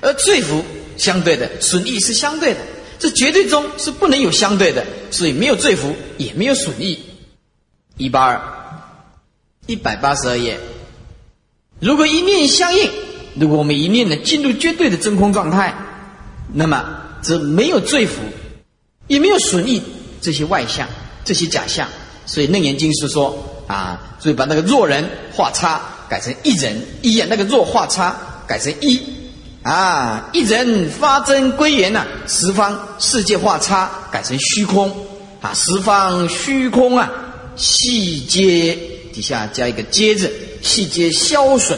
[0.00, 0.64] 而罪福。
[0.98, 2.60] 相对的损益是相对的，
[2.98, 6.98] 这绝对中是不能有相对的，所以没有罪福，也没有损益。
[7.96, 8.40] 一八二，
[9.66, 10.58] 一百八十二页。
[11.80, 12.90] 如果一念相应，
[13.34, 15.74] 如果我们一念呢进入绝对的真空状态，
[16.52, 16.84] 那么
[17.22, 18.22] 则没有罪福，
[19.06, 19.82] 也没有损益
[20.20, 20.88] 这些外相、
[21.24, 21.88] 这些假象。
[22.24, 28.16] 所以《楞严经》是说啊，所以把那个弱人画叉改成一人一眼，那个弱画叉
[28.46, 29.00] 改成一。
[29.66, 30.30] 啊！
[30.32, 34.88] 一人发真归元呐，十方世界化差改成虚空
[35.40, 35.52] 啊！
[35.54, 37.10] 十方虚空啊，
[37.56, 38.78] 细节
[39.12, 41.76] 底下加一个“接”字，细节消损，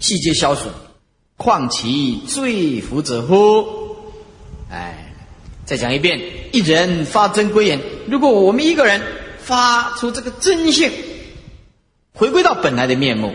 [0.00, 0.66] 细节消损，
[1.36, 3.64] 况其罪福者乎？
[4.68, 5.14] 哎，
[5.64, 6.20] 再讲一遍：
[6.50, 7.80] 一人发真归元。
[8.08, 9.00] 如果我们一个人
[9.40, 10.90] 发出这个真性，
[12.14, 13.32] 回归到本来的面目，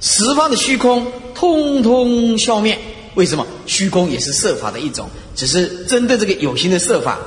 [0.00, 2.78] 十方的虚空通通消灭。
[3.14, 5.08] 为什么虚空也是设法的一种？
[5.34, 7.18] 只是针对这个有形的设法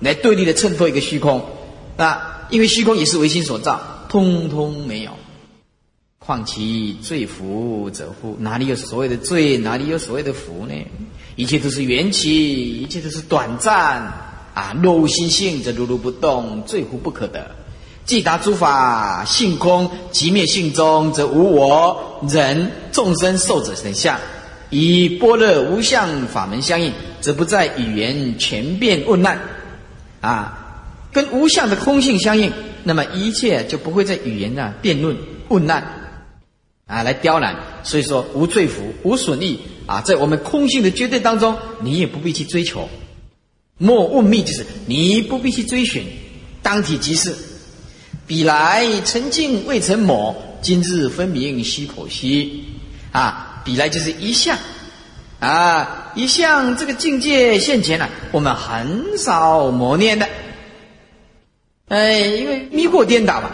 [0.00, 1.42] 来对立的衬托一个虚空
[1.96, 2.46] 啊！
[2.50, 5.12] 因为虚空也是唯心所造，通通没有。
[6.18, 8.36] 况其罪福者乎？
[8.38, 9.56] 哪里有所谓的罪？
[9.56, 10.74] 哪里有所谓的福呢？
[11.36, 14.02] 一切都是缘起，一切都是短暂
[14.52, 14.76] 啊！
[14.82, 17.50] 若无心性，则如如不动，罪福不可得。
[18.04, 24.18] 既达诸法性空，即灭性中，则无我、人、众生、受者等相。
[24.70, 29.38] 以般若无相法门相应，则不在语言全变问难，
[30.20, 32.52] 啊，跟无相的空性相应，
[32.84, 35.16] 那么一切就不会在语言啊辩论
[35.48, 35.84] 问难
[36.86, 37.56] 啊，来刁难。
[37.82, 42.88] 所以说无罪福，无损益啊，在我们空性的绝对当中，你也不必去追求。
[43.76, 46.04] 莫问密，就是你不必去追寻，
[46.62, 47.34] 当体即是。
[48.30, 52.62] 彼来曾经未曾抹，今日分明悉剖析。
[53.10, 54.56] 啊，彼来就是一向
[55.40, 60.28] 啊，一向这个境界现前了，我们很少磨练的。
[61.88, 63.50] 哎，因为迷惑颠倒嘛。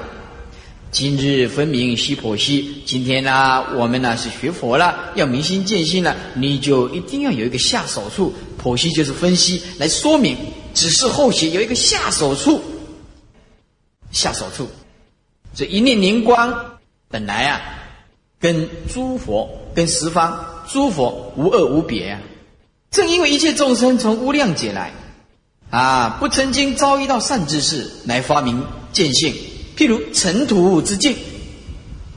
[0.90, 8.30] 今日分明悉剖析，今天呢，我们呢是学佛了，要明心见性了，你就一定要有一个下手处。
[8.62, 10.36] 剖析就是分析，来说明，
[10.74, 12.62] 只是后学有一个下手处。
[14.16, 14.66] 下手处，
[15.54, 16.78] 这一念灵光
[17.10, 17.60] 本来啊，
[18.40, 22.20] 跟诸佛、跟十方诸佛无二无别啊。
[22.90, 24.90] 正因为一切众生从无量劫来。
[25.68, 29.34] 啊，不曾经遭遇到善知识来发明见性，
[29.76, 31.14] 譬如尘土之镜，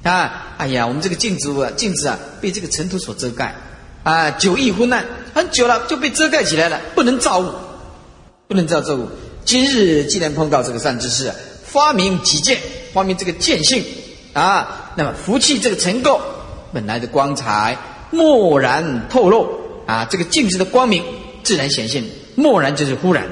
[0.04, 3.56] 啊，哎呀，我们这个镜子啊，镜子啊，被这个尘土所遮盖，
[4.04, 7.52] 啊，久易昏暗，很久了就被遮盖起来了，不能照物，
[8.48, 9.10] 不能照这物。
[9.44, 11.36] 今日既然碰到这个善知识啊，
[11.72, 12.60] 发明己见，
[12.94, 13.84] 发明这个见性，
[14.34, 16.20] 啊，那么福气这个尘垢
[16.74, 17.78] 本来的光彩
[18.12, 19.48] 蓦然透露，
[19.86, 21.04] 啊，这个镜子的光明
[21.44, 22.04] 自然显现。
[22.36, 23.28] 蓦然就是忽然，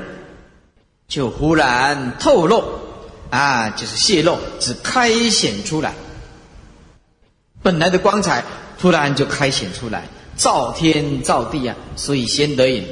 [1.08, 2.64] 就忽然透露，
[3.30, 5.94] 啊，就是泄露，只开显出来。
[7.64, 8.44] 本来的光彩
[8.80, 10.04] 突然就开显出来，
[10.36, 12.86] 照天照地啊，所以先得引。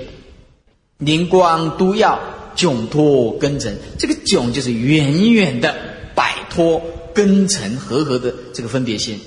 [0.98, 2.20] 灵光都要
[2.56, 5.76] 窘脱根尘，这个窘就是远远的
[6.16, 6.82] 摆脱
[7.14, 9.20] 根尘合合的这个分别心，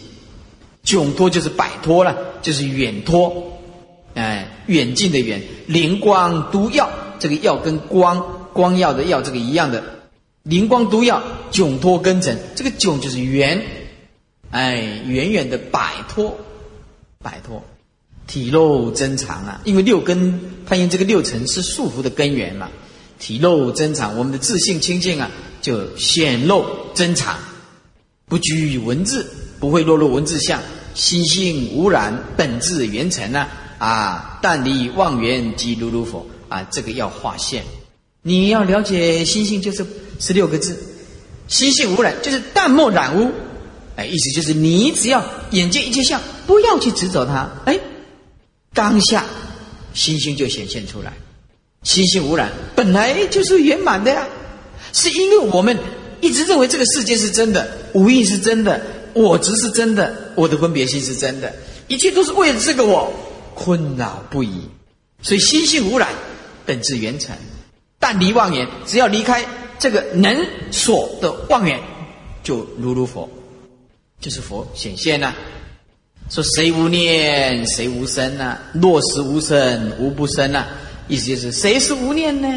[0.84, 3.54] 窘脱就是摆脱了，就是远脱。
[4.14, 9.84] 哎，远近的远，灵光都要这个要跟光光耀的耀这个一样的，
[10.42, 11.22] 灵光都要
[11.52, 13.62] 窘脱根尘，这个窘就是远，
[14.50, 16.36] 哎，远远的摆脱，
[17.22, 17.62] 摆脱，
[18.26, 22.68] 体肉增长啊，因为六根攀岩这个六尘是束缚的根源嘛，
[23.18, 26.64] 体露真常，我们的自信清净啊，就显露
[26.94, 27.36] 真常，
[28.26, 29.26] 不拘于文字，
[29.58, 30.60] 不会落入文字相，
[30.94, 33.48] 心性无染，本质圆成啊。
[33.78, 37.62] 啊，但离妄缘即如如佛啊，这个要划线。
[38.22, 39.86] 你要了解心性，就是
[40.18, 40.76] 十六个字：
[41.46, 43.30] 心性无染，就是淡漠染污。
[43.94, 47.48] 哎，意思就是你只要眼见一切相，不要去执着它。
[47.66, 47.78] 哎，
[48.74, 49.24] 当下
[49.94, 51.12] 心性就显现出来。
[51.82, 54.26] 心性无染本来就是圆满的呀，
[54.92, 55.76] 是因为我们
[56.20, 58.80] 一直认为这个世界是真的，无意是真的，
[59.14, 61.54] 我执是真的，我的分别心是真的，
[61.86, 63.12] 一切都是为了这个我。
[63.60, 64.68] 困扰不已，
[65.20, 66.10] 所以心性无染，
[66.64, 67.34] 本质圆成。
[67.98, 69.44] 但离妄言，只要离开
[69.80, 71.80] 这个能所的妄言，
[72.44, 73.28] 就如如佛，
[74.20, 75.34] 就是佛显现了。
[76.30, 78.56] 说谁无念，谁无生呢？
[78.74, 80.64] 若实无生，无不生呢？
[81.08, 82.48] 意思就是谁是无念呢？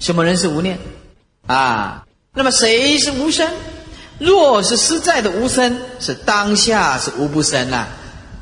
[0.00, 0.78] 什么人是无念？
[1.46, 3.48] 啊，那么谁是无生？
[4.18, 7.88] 若是实在的无生，是当下是无不生啊。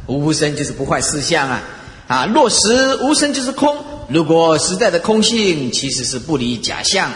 [0.07, 1.63] 无不生就是不坏思相啊。
[2.09, 3.77] 啊，若实无生就是空。
[4.09, 7.11] 如果实在的空性，其实是不离假象。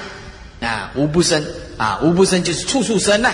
[0.60, 1.44] 啊，无不生
[1.78, 3.32] 啊，无不生就是处处生呐。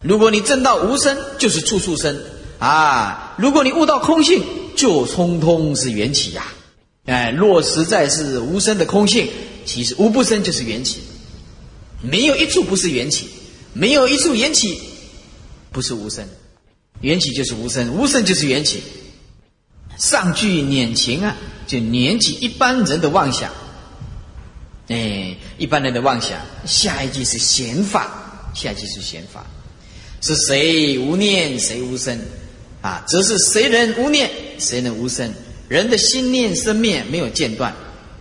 [0.00, 2.20] 如果你证到无生，就是处处生
[2.58, 3.34] 啊。
[3.36, 4.42] 如果你悟到空性，
[4.76, 6.44] 就通通是缘起呀。
[7.04, 9.28] 哎，若实在是无生的空性，
[9.64, 11.00] 其实无不生就是缘起。
[12.00, 13.28] 没有一处不是缘起，
[13.72, 14.80] 没有一处缘起
[15.70, 16.26] 不是无生。
[17.00, 18.82] 缘起就是无生，无生就是缘起。
[19.98, 21.36] 上句念情啊，
[21.66, 23.52] 就念起一般人的妄想，
[24.88, 26.40] 哎，一般人的妄想。
[26.64, 29.44] 下一句是显法，下一句是显法，
[30.20, 32.18] 是谁无念谁无生
[32.80, 33.04] 啊？
[33.08, 35.32] 则是谁人无念谁能无生？
[35.72, 37.74] 人的心念生灭没有间断，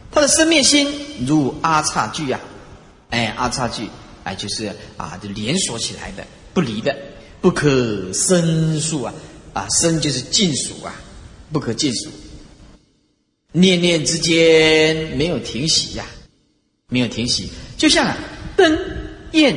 [0.10, 0.88] 他的生灭心
[1.28, 2.40] 如阿刹句啊，
[3.10, 3.90] 哎，阿刹句
[4.24, 6.96] 哎，就是啊，就连锁起来的，不离的，
[7.42, 9.14] 不可生数啊，
[9.52, 10.96] 啊，生就是尽数啊。
[11.52, 12.10] 不可尽数，
[13.52, 16.06] 念念之间没有停息呀，
[16.88, 18.18] 没有停息，就像啊
[18.56, 18.80] 灯
[19.34, 19.54] 焰，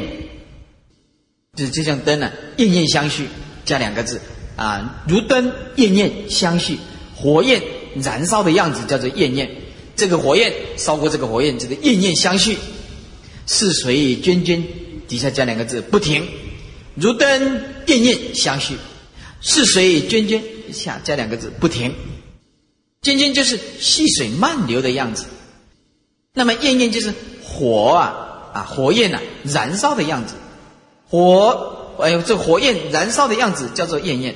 [1.56, 3.28] 就就像灯啊，焰焰相续，
[3.64, 4.20] 加两个字
[4.56, 6.78] 啊，如灯焰焰相续，
[7.14, 7.62] 火焰
[8.02, 9.50] 燃烧的样子叫做焰焰，
[9.96, 12.56] 这个火焰烧过这个火焰，这个焰焰相续，
[13.46, 14.62] 似水涓涓，
[15.08, 16.26] 底下加两个字不停，
[16.94, 18.76] 如灯焰焰相续，
[19.40, 20.40] 似水涓涓。
[20.72, 21.94] 下加两个字，不停，
[23.00, 25.26] 渐渐就是细水慢流的样子。
[26.32, 27.12] 那么焰焰就是
[27.44, 30.34] 火啊啊，火焰呐，燃烧的样子。
[31.08, 34.34] 火哎呦，这火焰燃烧的样子叫做焰焰，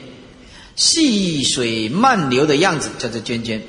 [0.78, 3.60] 细水漫流的样子叫做涓涓。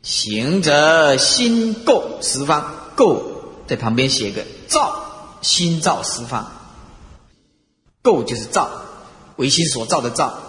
[0.00, 6.50] 行者心构十方，构在旁边写个造，心造十方。
[8.00, 8.82] 构就是造，
[9.36, 10.40] 唯心所造的造。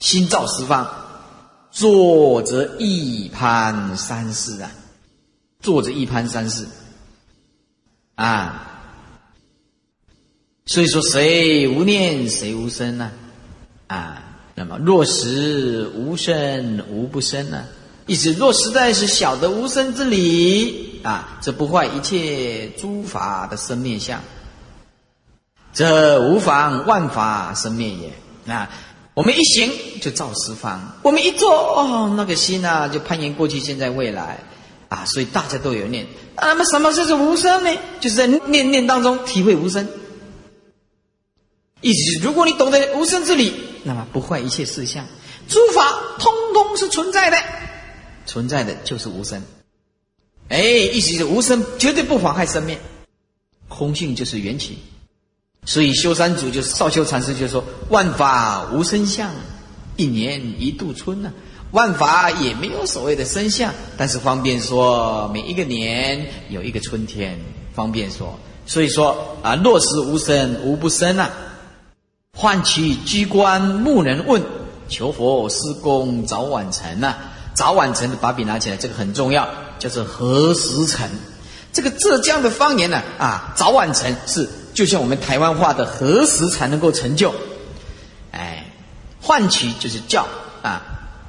[0.00, 0.86] 心造十方，
[1.70, 4.70] 坐则一攀三世啊，
[5.60, 6.68] 坐着一攀三世
[8.16, 8.70] 啊。
[10.66, 13.04] 所以说，谁无念，谁无身呢？
[13.06, 13.23] 啊，
[13.86, 14.22] 啊
[14.54, 17.64] 那么若实无生，无不生呢？
[18.06, 24.20] 意思若实在是晓得无生之理啊，这不坏一切诸法的生灭相，
[25.72, 28.52] 这无妨万法生灭也。
[28.52, 28.70] 啊，
[29.14, 29.70] 我们一行
[30.00, 34.38] 就造十方，我们一做哦，那个心啊就攀岩过去、现在、未来
[34.88, 36.06] 啊，所以大家都有念。
[36.36, 37.70] 那么什么是无生呢？
[38.00, 39.88] 就是在念念当中体会无生。
[41.80, 43.52] 意思，如果你懂得无生之理，
[43.84, 45.06] 那么不坏一切事相，
[45.46, 45.82] 诸法
[46.18, 47.36] 通通是存在的，
[48.26, 49.40] 存在的就是无生。
[50.48, 52.76] 哎，意思是无生绝对不妨害生命，
[53.68, 54.78] 空性就是缘起。
[55.66, 59.30] 所以修三祖就是少修禅师就说：万法无生相，
[59.96, 61.32] 一年一度春呢。
[61.70, 67.38] 万法也没有所谓的生相，但是方便说每一个年有一个春天，
[67.74, 68.38] 方便说。
[68.66, 71.30] 所以说啊，若实无生，无不生啊。
[72.34, 74.42] 唤起机关木人问，
[74.88, 77.14] 求佛施功早晚成呐？
[77.54, 81.08] 早晚成的把笔拿起来，这个很重要，叫做何时成？
[81.72, 87.32] 这个浙江的方言呢啊，早晚成是就像我们台湾话的何时才能够成就？
[88.32, 88.66] 哎，
[89.20, 90.26] 唤起就是叫
[90.62, 90.82] 啊，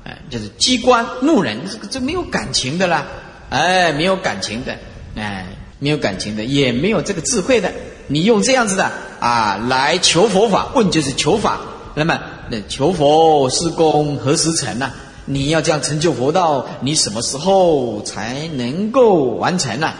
[0.04, 3.06] 哎，就是机关木人，这个这没有感情的啦，
[3.52, 4.76] 哎，没有感情的，
[5.16, 5.46] 哎，
[5.78, 7.72] 没有感情的，也没有这个智慧的。
[8.08, 11.60] 你用这样子的啊来求佛法，问就是求法。
[11.96, 14.92] 那么那求佛是功何时成呢？
[15.26, 19.94] 你要这样成就佛道，你什么时候才能够完成呢？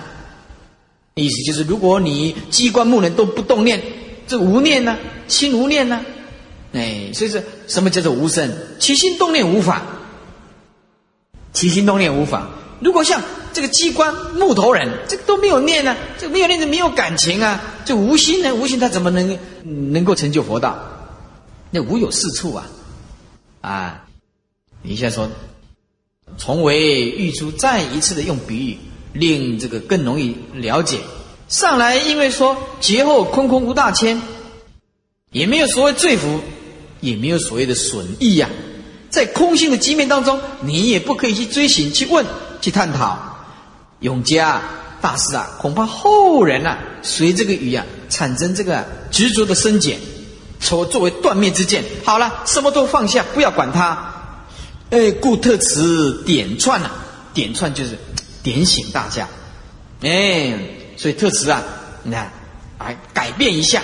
[1.16, 3.82] 意思就是，如果你机关木人都不动念，
[4.28, 4.98] 这无念呢？
[5.28, 6.02] 心无念呢？
[6.74, 8.52] 哎，所以说什么叫做无生？
[8.80, 9.82] 起心动念无法，
[11.54, 12.50] 起心动念无法。
[12.82, 13.22] 如果像
[13.56, 19.40] 这个机关木头人，这个都没有念呢，这没有念就没有感情啊，这无心呢，无心他怎么能
[19.94, 20.78] 能够成就佛道？
[21.72, 22.68] 那无有是处啊！
[23.62, 24.04] 啊，
[24.82, 25.30] 你现在说，
[26.38, 28.78] 从为玉珠再一次的用比喻，
[29.14, 31.00] 令这个更容易了解。
[31.48, 34.22] 上来因为说劫后空空无大千，
[35.32, 36.42] 也没有所谓罪福，
[37.00, 38.50] 也没有所谓的损益呀。
[39.10, 42.26] 在空性的机面当中，你也不可以去追寻去问。
[42.62, 43.35] 去探讨，
[44.06, 44.62] 永嘉
[45.02, 49.98] 大师啊，恐怕后人啊，随这个语啊，产生这个执着的深浅，
[50.60, 51.84] 作作为断灭之见。
[52.04, 54.14] 好了，什么都放下，不要管他。
[54.92, 56.92] 哎，故特此点串啊，
[57.34, 57.98] 点串就是
[58.44, 59.28] 点醒大家。
[60.02, 60.54] 哎，
[60.98, 61.64] 所以特此啊，
[62.04, 62.32] 你看，
[62.78, 63.82] 哎改变一下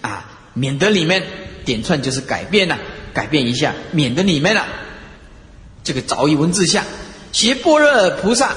[0.00, 1.24] 啊，免得里面
[1.64, 2.78] 点串就是改变呐，
[3.12, 4.64] 改变一下，免得里面了
[5.82, 6.84] 这个早已文字下。
[7.32, 8.54] 学般若菩萨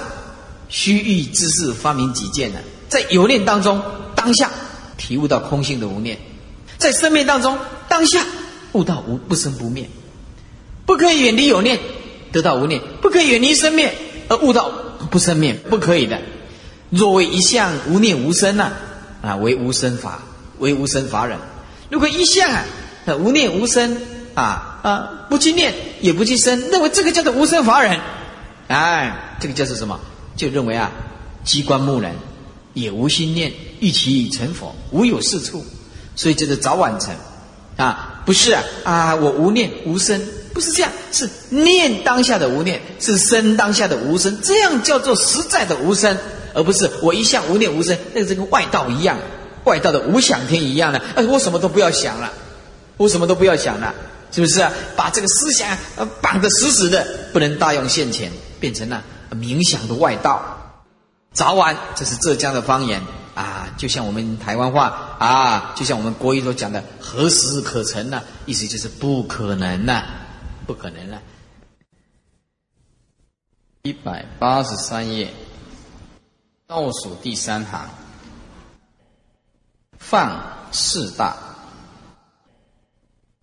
[0.70, 3.82] 须臾之事发明己见呢，在有念当中
[4.16, 4.50] 当下
[4.98, 6.18] 体悟到空性的无念，
[6.78, 7.58] 在生灭当中
[7.88, 8.24] 当下
[8.74, 9.90] 悟到无不生不灭，
[10.86, 11.80] 不可以远离有念
[12.32, 13.94] 得到无念，不可以远离生灭
[14.28, 14.72] 而悟到
[15.10, 16.22] 不生灭，不可以的。
[16.92, 18.72] 若为一向无念无生呢？
[19.22, 20.22] 啊，为无生法，
[20.60, 21.38] 为无生法忍。
[21.90, 22.64] 如果一向啊
[23.20, 23.98] 无念无生
[24.36, 28.00] 啊啊不去念也不去生，认为这个叫做无生法忍。
[28.68, 30.00] 哎，这个叫做什么？
[30.40, 30.90] 就认为啊，
[31.44, 32.14] 机关木人
[32.74, 35.66] 也无心念，欲其成佛，无有是处，
[36.16, 37.14] 所以这是早晚成
[37.76, 40.18] 啊，不是啊啊，我无念无生，
[40.54, 46.18] 不是这样，是念当下的无念，是生当下的无生，这样叫做实在的无生，
[46.54, 49.18] 而不是我一向无念无生，那个跟外道一样，
[49.66, 52.32] 外道的无想天一样的，哎，我什么都不要想了，
[52.96, 53.94] 我什么都不要想了，
[54.32, 54.72] 是不是啊？
[54.96, 58.32] 把这个思想呃绑得死死的，不能大用现前。
[58.62, 59.02] 变成了
[59.32, 60.42] 冥想的外道，
[61.32, 63.02] 早晚这是浙江的方言
[63.36, 64.88] 啊，就像我们台湾话
[65.20, 70.04] 啊，就像我们国语所讲的“何时可成呢？”意思就是不可能呐，
[70.66, 71.22] 不可能了。
[73.84, 75.34] 一百八十三页
[76.68, 77.90] 倒数第三行，
[79.98, 81.38] 放四大，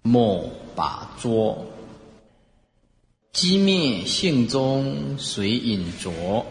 [0.03, 1.65] 莫把捉。
[3.37, 6.47] 机灭性中随隐着，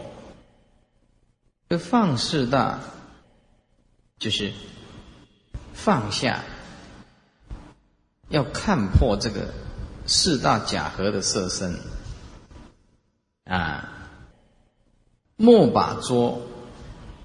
[1.68, 2.78] 这放四大
[4.20, 4.52] 就是
[5.74, 6.44] 放下
[8.28, 9.52] 要看破这个
[10.06, 11.76] 四大假合的色身。
[13.46, 14.08] 啊，
[15.34, 16.40] 莫把捉，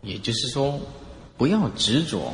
[0.02, 0.82] 也就是说，
[1.38, 2.34] 不要执着，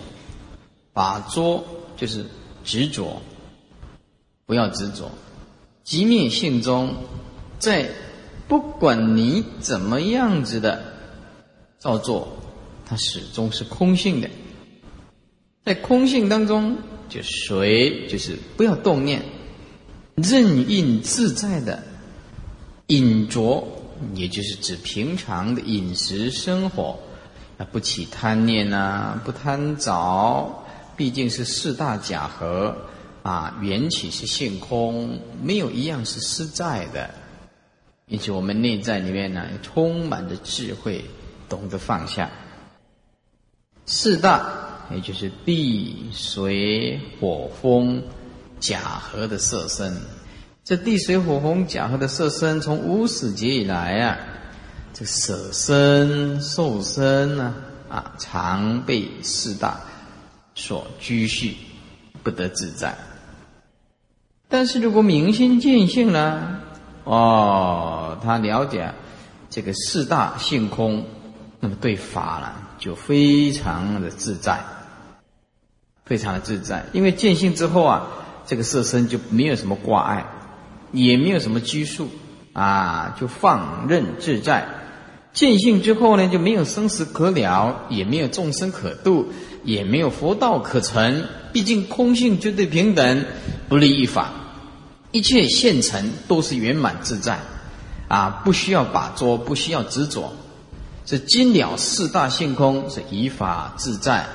[0.94, 1.66] 把捉
[1.98, 2.26] 就是
[2.64, 3.22] 执着，
[4.46, 5.12] 不要执着，
[5.88, 6.94] 即灭性中，
[7.60, 7.90] 在
[8.46, 10.84] 不管你怎么样子的
[11.80, 12.28] 造作，
[12.86, 14.30] 它始终是空性的，
[15.64, 16.78] 在空性当中。
[17.08, 19.24] 就随就是不要动念，
[20.16, 21.82] 任运自在的
[22.88, 23.66] 饮着，
[24.14, 27.00] 也就是指平常的饮食生活
[27.58, 30.66] 啊，不起贪念呐，不贪着，
[30.98, 32.76] 毕竟是四大假合
[33.28, 37.10] 啊，缘起是性空，没有一样是实在的，
[38.08, 41.04] 因此我们内在里面呢，充满着智慧，
[41.50, 42.30] 懂得放下
[43.86, 44.64] 四大。
[44.90, 48.02] 也就是地水火风
[48.58, 49.94] 假合的色身，
[50.64, 54.18] 这地水火风假合的色身，从无始劫以来啊，
[54.94, 57.54] 这舍身受身呢
[57.90, 59.82] 啊，常被四大
[60.56, 61.58] 所居续，
[62.24, 62.98] 不得自在。
[64.50, 66.60] 但是如果明心见性呢，
[67.04, 68.94] 哦，他了解
[69.50, 71.06] 这个四大性空，
[71.60, 74.60] 那么对法呢，就非常的自在。
[76.06, 78.08] 非常的自在，因为见性之后啊，
[78.46, 80.26] 这个色身就没有什么挂碍，
[80.94, 82.08] 也没有什么拘束
[82.54, 84.70] 啊，就放任自在。
[85.34, 89.34] 见性之后呢，就没有生死可了，也没有众生可度，
[89.68, 91.26] 也没有佛道可成。
[91.54, 93.26] 毕竟空性绝对平等，
[93.68, 94.32] 不立于法，
[95.12, 97.40] 一切现成都是圆满自在
[98.08, 100.32] 啊，不需要把捉，不需要执着。
[101.04, 104.26] 这金鸟四大性空，是以法自在。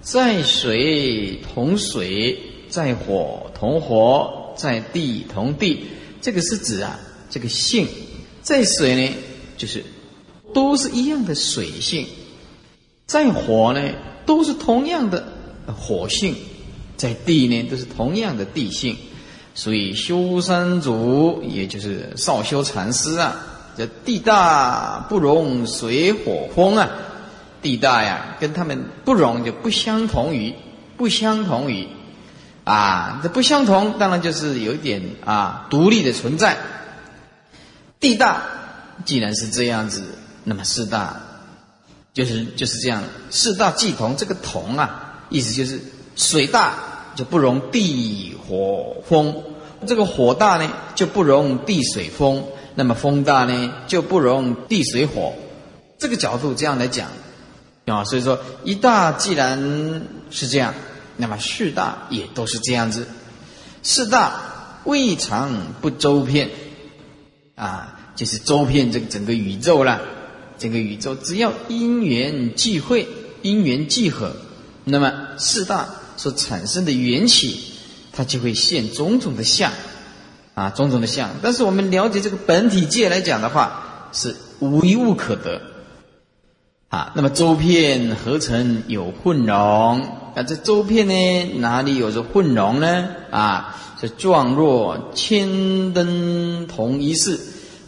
[0.00, 2.38] 在水同水，
[2.68, 5.84] 在火同火，在地同地，
[6.22, 6.98] 这个是指啊，
[7.28, 7.86] 这个性，
[8.40, 9.14] 在水呢，
[9.58, 9.84] 就是
[10.54, 12.06] 都是一样的水性；
[13.04, 13.80] 在火呢，
[14.26, 15.24] 都是同样的
[15.78, 16.34] 火性；
[16.96, 18.96] 在地呢，都是同样的地性。
[19.54, 23.36] 所以修三祖，也就是少修禅师啊，
[23.74, 26.90] 这地大不容水火风啊。
[27.62, 30.54] 地大呀，跟他们不容就不相同于，
[30.96, 31.88] 不相同于，
[32.64, 36.58] 啊，这不相同，当然就是有一点啊独立的存在。
[37.98, 38.42] 地大
[39.04, 40.04] 既然是这样子，
[40.44, 41.22] 那么四大
[42.16, 45.78] 就是就是这样，四大既同，这个同啊，意思就是
[46.16, 46.72] 水大
[47.14, 49.34] 就不容地火风，
[49.86, 52.42] 这个火大呢就不容地水风，
[52.74, 55.34] 那么风大呢就不容地水火，
[55.98, 57.10] 这个角度这样来讲。
[57.84, 60.00] 啊，所以说一大既然
[60.30, 60.72] 是这样，
[61.18, 63.06] 那么四大也都是这样子。
[63.82, 66.48] 四大未尝不周遍，
[67.56, 70.00] 啊，就是周遍这个整个宇宙了。
[70.58, 73.08] 整个宇宙只要因缘际会、
[73.42, 74.36] 因缘际合，
[74.84, 77.60] 那么四大所产生的缘起，
[78.12, 79.72] 它就会现种种的相，
[80.54, 81.30] 啊，种种的相。
[81.42, 85.60] 但是我们了解这个本体界来讲的话，是无一物可得。
[86.88, 90.02] 啊，那么周片合成有混融？
[90.36, 93.08] 啊，这周片呢，哪里有着混融呢？
[93.30, 97.40] 啊，是状若千灯同一世，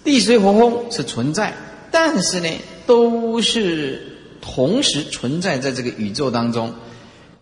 [0.03, 1.55] 地水火风是存在，
[2.01, 2.49] 但是呢，
[2.87, 4.01] 都是
[4.41, 6.73] 同时存在在这个宇宙当中，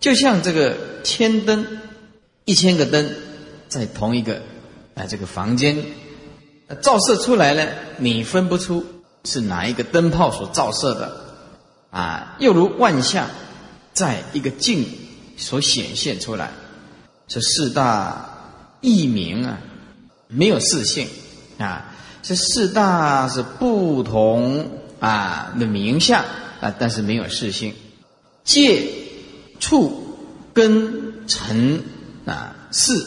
[0.00, 0.74] 就像这个
[1.04, 1.66] 千灯，
[2.46, 3.14] 一千个灯
[3.68, 4.40] 在同一个
[4.94, 5.76] 啊这个房间
[6.80, 7.68] 照射出来呢，
[7.98, 8.82] 你分不出
[9.24, 11.20] 是哪一个灯泡所照射的。
[11.90, 13.28] 啊，又如万象，
[13.92, 14.86] 在一个镜
[15.36, 16.50] 所显现出来，
[17.28, 19.58] 这四大异名啊，
[20.28, 21.08] 没有四性
[21.58, 21.94] 啊，
[22.28, 26.24] 这四大是不同啊的名相
[26.60, 27.72] 啊，但是没有四性，
[28.42, 28.82] 界、
[29.60, 30.18] 处、
[30.52, 31.84] 根、尘
[32.24, 33.06] 啊，四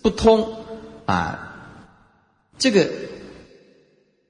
[0.00, 0.64] 不通
[1.04, 1.56] 啊，
[2.58, 2.88] 这个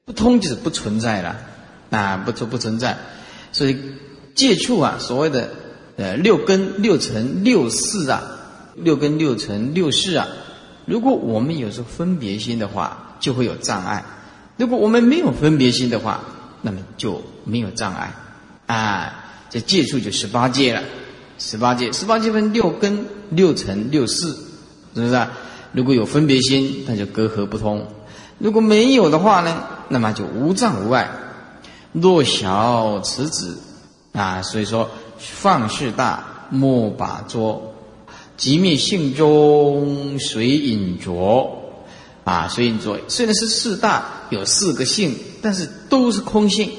[0.04, 1.36] 不通就是不存在了
[1.90, 2.98] 啊，不存不存在。
[3.52, 3.78] 所以，
[4.34, 5.48] 界处啊，所谓的
[5.96, 8.20] 呃六根、六尘、六事啊，
[8.74, 10.26] 六根、六尘、六事啊，
[10.86, 14.04] 如果我们有时候分别心的话，就会有障碍；
[14.56, 16.20] 如果我们没有分别心的话，
[16.62, 18.12] 那么就没有障碍。
[18.66, 20.82] 啊，这借处就十八界了，
[21.38, 24.28] 十八界，十八界分六根、六尘、六事，
[24.94, 25.14] 是不是？
[25.14, 25.30] 啊？
[25.72, 27.80] 如果有分别心，那就隔阂不通；
[28.38, 31.10] 如果没有的话呢，那么就无障无碍。
[31.92, 33.58] 若小此子
[34.12, 37.74] 啊，所以说放事大，莫把捉。
[38.36, 41.63] 即灭性中随隐着，
[42.24, 46.70] 啊，随隐着虽然是四大有四个性，但是都是空性，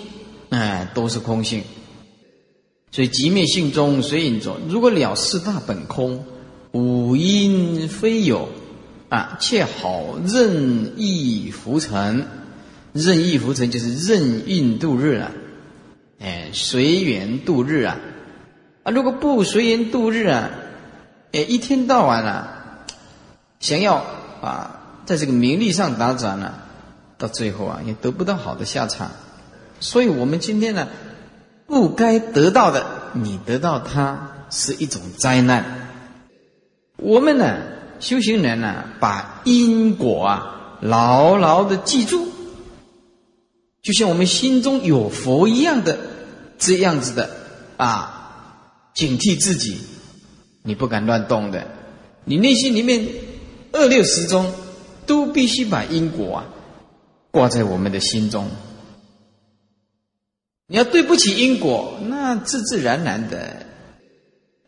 [0.49, 1.63] 哎，都是空性。
[2.91, 6.25] 所以即灭性中随隐着，如果了四大本空，
[6.71, 8.49] 五因非有，
[9.09, 12.25] 啊，切好任意浮沉，
[12.93, 15.31] 任意浮沉就是任运度日啊，
[16.19, 17.97] 哎，随缘度日啊，
[18.83, 20.49] 啊，如果不随缘度日啊。
[21.31, 22.85] 哎，一天到晚啊，
[23.59, 23.95] 想要
[24.41, 26.53] 啊，在这个名利上打转呢，
[27.17, 29.11] 到最后啊，也得不到好的下场。
[29.79, 30.87] 所以，我们今天呢，
[31.67, 35.89] 不该得到的，你得到它是一种灾难。
[36.97, 37.57] 我们呢，
[37.99, 42.27] 修行人呢，把因果啊牢牢的记住，
[43.81, 45.99] 就像我们心中有佛一样的
[46.57, 47.29] 这样子的
[47.77, 48.61] 啊，
[48.93, 49.77] 警惕自己。
[50.63, 51.67] 你不敢乱动的，
[52.23, 53.07] 你内心里面
[53.71, 54.51] 二六十中
[55.05, 56.45] 都必须把因果啊
[57.31, 58.49] 挂在我们的心中。
[60.67, 63.65] 你要对不起因果，那自自然然的，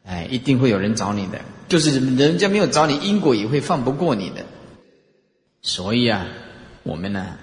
[0.03, 1.39] 哎，一定会有人找你的。
[1.68, 4.45] 就是人家没有找你，因果也会放不过你的。
[5.61, 6.27] 所以啊，
[6.84, 7.38] 我们呢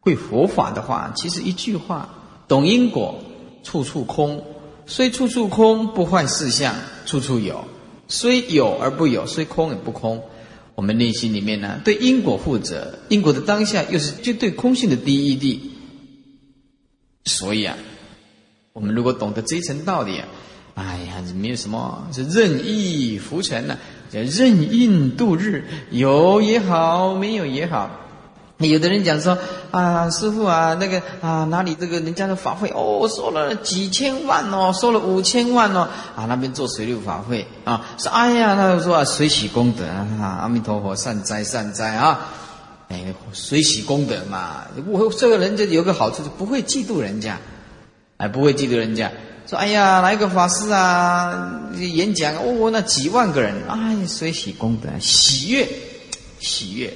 [0.00, 2.08] 会佛法的话，其实一句话，
[2.46, 3.18] 懂因果，
[3.62, 4.44] 处处空。
[4.86, 7.64] 虽处处空，不坏事相，处处有；
[8.06, 10.22] 虽有而不有，虽空而不空。
[10.76, 15.72] 我们内心里面呢，对因果负责，因果的当下又是绝对空性的第一地。
[17.24, 17.76] 所以啊，
[18.72, 20.28] 我们如果懂得这一层道理啊，
[20.74, 23.78] 哎呀，没有什么是任意浮沉呢，
[24.10, 28.05] 叫任印度日，有也好，没有也好。
[28.66, 29.36] 有的人讲说
[29.70, 42.30] 啊，师傅啊，那个啊，哪里这个人家的法会哦，收了几千万哦，收了五千万哦，啊，那边做水陆法会啊，说哎呀，他就说啊，水洗功德啊，阿弥陀佛，善哉善哉啊，
[42.88, 47.38] 哎，水洗功德嘛，我这个人就有个好处，就不会嫉妒人家，
[48.16, 49.12] 哎，不会嫉妒人家，
[49.46, 55.68] 说哎呀，来个法师啊，演讲哦，那几万个人，哎，水洗功德，喜悦，
[56.38, 56.90] 喜悦。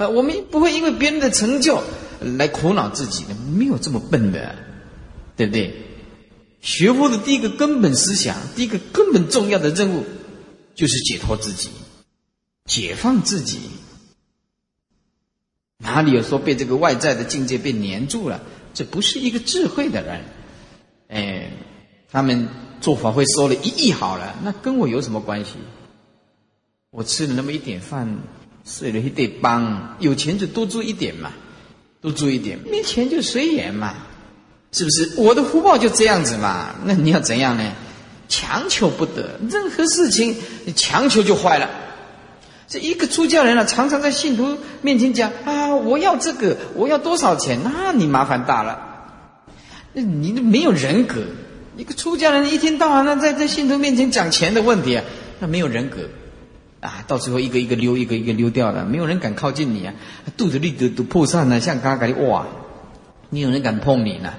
[0.00, 1.82] 啊，我们不会因为别人的成就
[2.20, 4.56] 来苦恼自己的，没有这么笨的，
[5.36, 5.74] 对不对？
[6.62, 10.06] 学佛的第一个根本思想，第一个根本重要的任务，
[10.74, 11.68] 就是解脱自己，
[12.64, 13.60] 解放自己。
[15.76, 18.40] 哪里有说被这个外在的境界被黏住了？
[18.72, 20.24] 这不是一个智慧的人。
[21.08, 21.52] 哎，
[22.10, 22.48] 他们
[22.80, 25.56] 做法会收了一亿好了，那跟我有什么关系？
[26.90, 28.18] 我吃了那么一点饭。
[28.70, 31.32] 睡了一得帮，有钱就多做一点嘛，
[32.00, 33.94] 多做一点；没钱就随缘嘛，
[34.70, 35.10] 是不是？
[35.16, 36.76] 我的福报就这样子嘛。
[36.84, 37.72] 那你要怎样呢？
[38.28, 41.68] 强求不得，任何事情你强求就坏了。
[42.68, 47.58] 这一个出家人啊，常常在信徒面前讲啊，我要这个，我要多少钱？
[47.64, 48.78] 那你麻烦大了。
[49.92, 51.16] 那你没有人格。
[51.76, 55.04] 一个出家人一天到晚那在在信徒面前讲钱的问题啊，
[55.40, 55.98] 那没有人格。
[56.80, 59.92] 啊，到最后一个一个溜，一个一个溜掉了，没有人敢靠近你啊！
[60.36, 62.46] 肚子里都都破散了，像嘎嘎的哇，
[63.28, 64.32] 没有人敢碰你呢。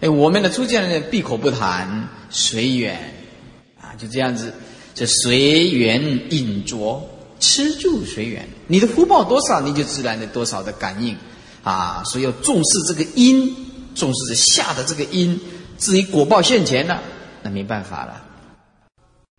[0.00, 3.12] 哎，我们的出家人闭口不谈，随缘
[3.80, 4.54] 啊，就这样子，
[4.94, 7.02] 这随缘引着，
[7.40, 8.48] 吃住随缘。
[8.68, 11.16] 你的福报多少，你就自然的多少的感应
[11.64, 12.04] 啊。
[12.06, 13.54] 所以要重视这个因，
[13.96, 15.40] 重视下的这个因。
[15.76, 17.02] 至于果报现前了，
[17.42, 18.22] 那没办法了。